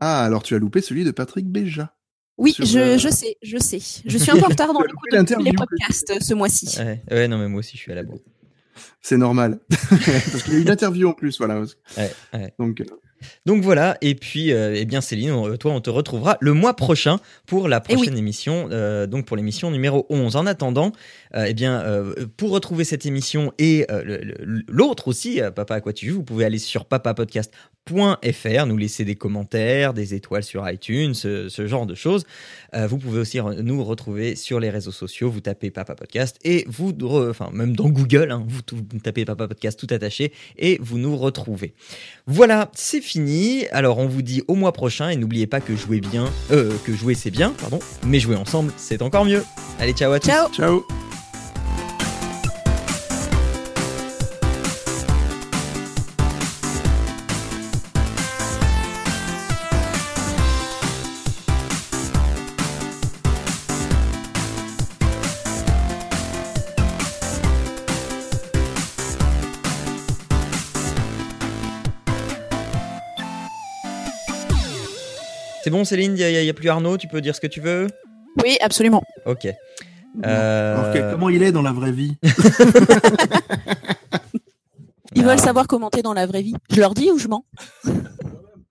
Ah, 0.00 0.22
alors 0.24 0.42
tu 0.42 0.54
as 0.54 0.58
loupé 0.58 0.82
celui 0.82 1.04
de 1.04 1.10
Patrick 1.12 1.46
Béja. 1.46 1.94
Oui, 2.38 2.54
je, 2.58 2.78
euh, 2.78 2.98
je 2.98 3.08
sais, 3.08 3.36
je 3.42 3.58
sais. 3.58 3.80
Je 4.06 4.16
suis 4.18 4.30
un 4.30 4.36
peu 4.36 4.44
en 4.44 4.48
retard 4.48 4.72
dans 4.72 4.80
l'écoute 4.82 5.10
de 5.12 5.34
tous 5.34 5.42
les 5.42 5.52
podcasts 5.52 6.10
euh, 6.10 6.20
ce 6.20 6.34
mois-ci. 6.34 6.78
Ouais, 6.78 7.00
ouais, 7.10 7.28
non, 7.28 7.38
mais 7.38 7.48
moi 7.48 7.58
aussi, 7.60 7.76
je 7.76 7.82
suis 7.82 7.92
à 7.92 7.96
la 7.96 8.04
bourre. 8.04 8.20
C'est 9.02 9.16
normal. 9.16 9.58
Parce 9.70 10.42
qu'il 10.44 10.54
y 10.54 10.56
a 10.56 10.60
une 10.60 10.70
interview 10.70 11.08
en 11.08 11.12
plus, 11.12 11.36
voilà. 11.38 11.60
Ouais, 11.60 12.10
ouais. 12.34 12.54
Donc, 12.58 12.80
euh, 12.80 12.84
Donc 13.46 13.62
voilà, 13.62 13.96
et 14.02 14.14
puis, 14.14 14.52
euh, 14.52 14.74
eh 14.76 14.84
bien, 14.84 15.00
Céline, 15.00 15.32
on- 15.32 15.56
toi, 15.56 15.72
on 15.72 15.80
te 15.80 15.90
retrouvera 15.90 16.36
le 16.40 16.52
mois 16.52 16.74
prochain 16.76 17.18
pour 17.46 17.66
la 17.68 17.78
Eh 17.88 17.92
oui. 17.92 17.96
prochaine 17.96 18.16
émission, 18.18 18.68
euh, 18.70 19.06
donc 19.08 19.24
pour 19.26 19.36
l'émission 19.36 19.70
numéro 19.72 20.06
11. 20.10 20.36
En 20.36 20.46
attendant, 20.46 20.92
euh, 21.34 21.46
eh 21.48 21.54
bien, 21.54 21.80
euh, 21.80 22.14
pour 22.36 22.50
retrouver 22.50 22.84
cette 22.84 23.04
émission 23.06 23.52
et 23.58 23.86
euh, 23.90 24.20
l'autre 24.68 25.08
aussi, 25.08 25.40
euh, 25.40 25.50
Papa 25.50 25.76
à 25.76 25.80
quoi 25.80 25.92
tu 25.92 26.08
joues, 26.08 26.16
vous 26.16 26.22
pouvez 26.24 26.44
aller 26.44 26.58
sur 26.58 26.84
papapodcast.fr, 27.88 28.66
nous 28.66 28.76
laisser 28.76 29.04
des 29.04 29.14
commentaires, 29.14 29.94
des 29.94 30.14
étoiles 30.14 30.42
sur 30.42 30.68
iTunes, 30.68 31.14
ce, 31.14 31.48
ce 31.48 31.66
genre 31.66 31.86
de 31.86 31.94
choses. 31.94 32.24
Euh, 32.74 32.86
vous 32.86 32.98
pouvez 32.98 33.18
aussi 33.20 33.38
re- 33.38 33.60
nous 33.60 33.82
retrouver 33.84 34.36
sur 34.36 34.60
les 34.60 34.70
réseaux 34.70 34.92
sociaux, 34.92 35.30
vous 35.30 35.40
tapez 35.40 35.70
Papa 35.70 35.94
Podcast 35.94 36.38
et 36.44 36.64
vous, 36.68 36.92
enfin, 37.28 37.50
même 37.52 37.74
dans 37.74 37.88
Google, 37.88 38.30
hein, 38.30 38.44
vous, 38.46 38.60
vous 38.72 38.98
tapez 38.98 39.24
Papa 39.24 39.48
Podcast 39.48 39.78
tout 39.78 39.92
attaché 39.92 40.32
et 40.58 40.78
vous 40.80 40.98
nous 40.98 41.16
retrouvez. 41.16 41.74
Voilà, 42.26 42.70
c'est 42.74 43.00
fini. 43.00 43.66
Alors 43.72 43.98
on 43.98 44.06
vous 44.06 44.22
dit 44.22 44.42
au 44.48 44.54
mois 44.54 44.72
prochain 44.72 45.08
et 45.10 45.16
n'oubliez 45.16 45.46
pas 45.46 45.60
que 45.60 45.74
jouer 45.76 46.00
bien, 46.00 46.26
euh, 46.50 46.72
que 46.84 46.94
jouer 46.94 47.14
c'est 47.14 47.30
bien, 47.30 47.50
pardon, 47.58 47.78
mais 48.06 48.20
jouer 48.20 48.36
ensemble 48.36 48.72
c'est 48.76 49.02
encore 49.02 49.24
mieux. 49.24 49.42
Allez, 49.78 49.92
ciao 49.92 50.12
à 50.12 50.20
tous. 50.20 50.28
Ciao 50.28 50.48
ciao. 50.50 50.97
Bon 75.78 75.84
Céline, 75.84 76.12
il 76.12 76.16
n'y 76.16 76.24
a, 76.24 76.42
y 76.42 76.50
a 76.50 76.54
plus 76.54 76.68
Arnaud, 76.68 76.96
tu 76.98 77.06
peux 77.06 77.20
dire 77.20 77.36
ce 77.36 77.40
que 77.40 77.46
tu 77.46 77.60
veux? 77.60 77.86
Oui, 78.42 78.56
absolument. 78.60 79.02
Ok. 79.26 79.44
Alors, 79.44 79.54
Euh, 80.24 80.92
que- 80.92 81.12
comment 81.12 81.28
il 81.28 81.42
est 81.44 81.52
dans 81.52 81.62
la 81.62 81.72
vraie 81.72 81.92
vie? 81.92 82.16
Ils 85.14 85.24
veulent 85.24 85.40
savoir 85.40 85.66
comment 85.66 85.90
t'es 85.90 86.02
dans 86.02 86.12
la 86.14 86.26
vraie 86.26 86.42
vie. 86.42 86.54
Je 86.70 86.80
leur 86.80 86.94
dis 86.94 87.10
ou 87.10 87.18
je 87.18 87.28
mens? 87.28 87.44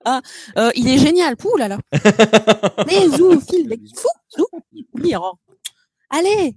Ah, 0.10 0.22
euh, 0.58 0.72
il 0.76 0.88
est 0.88 1.00
génial, 1.00 1.36
pouh 1.36 1.58
là 1.58 1.68
là. 1.68 1.78
Mais 2.88 3.10
zou, 3.18 3.42
fil, 3.42 3.68
mec, 3.68 3.82
fou, 3.94 4.08
zou, 4.38 4.46
mire. 4.94 5.34
Allez, 6.10 6.56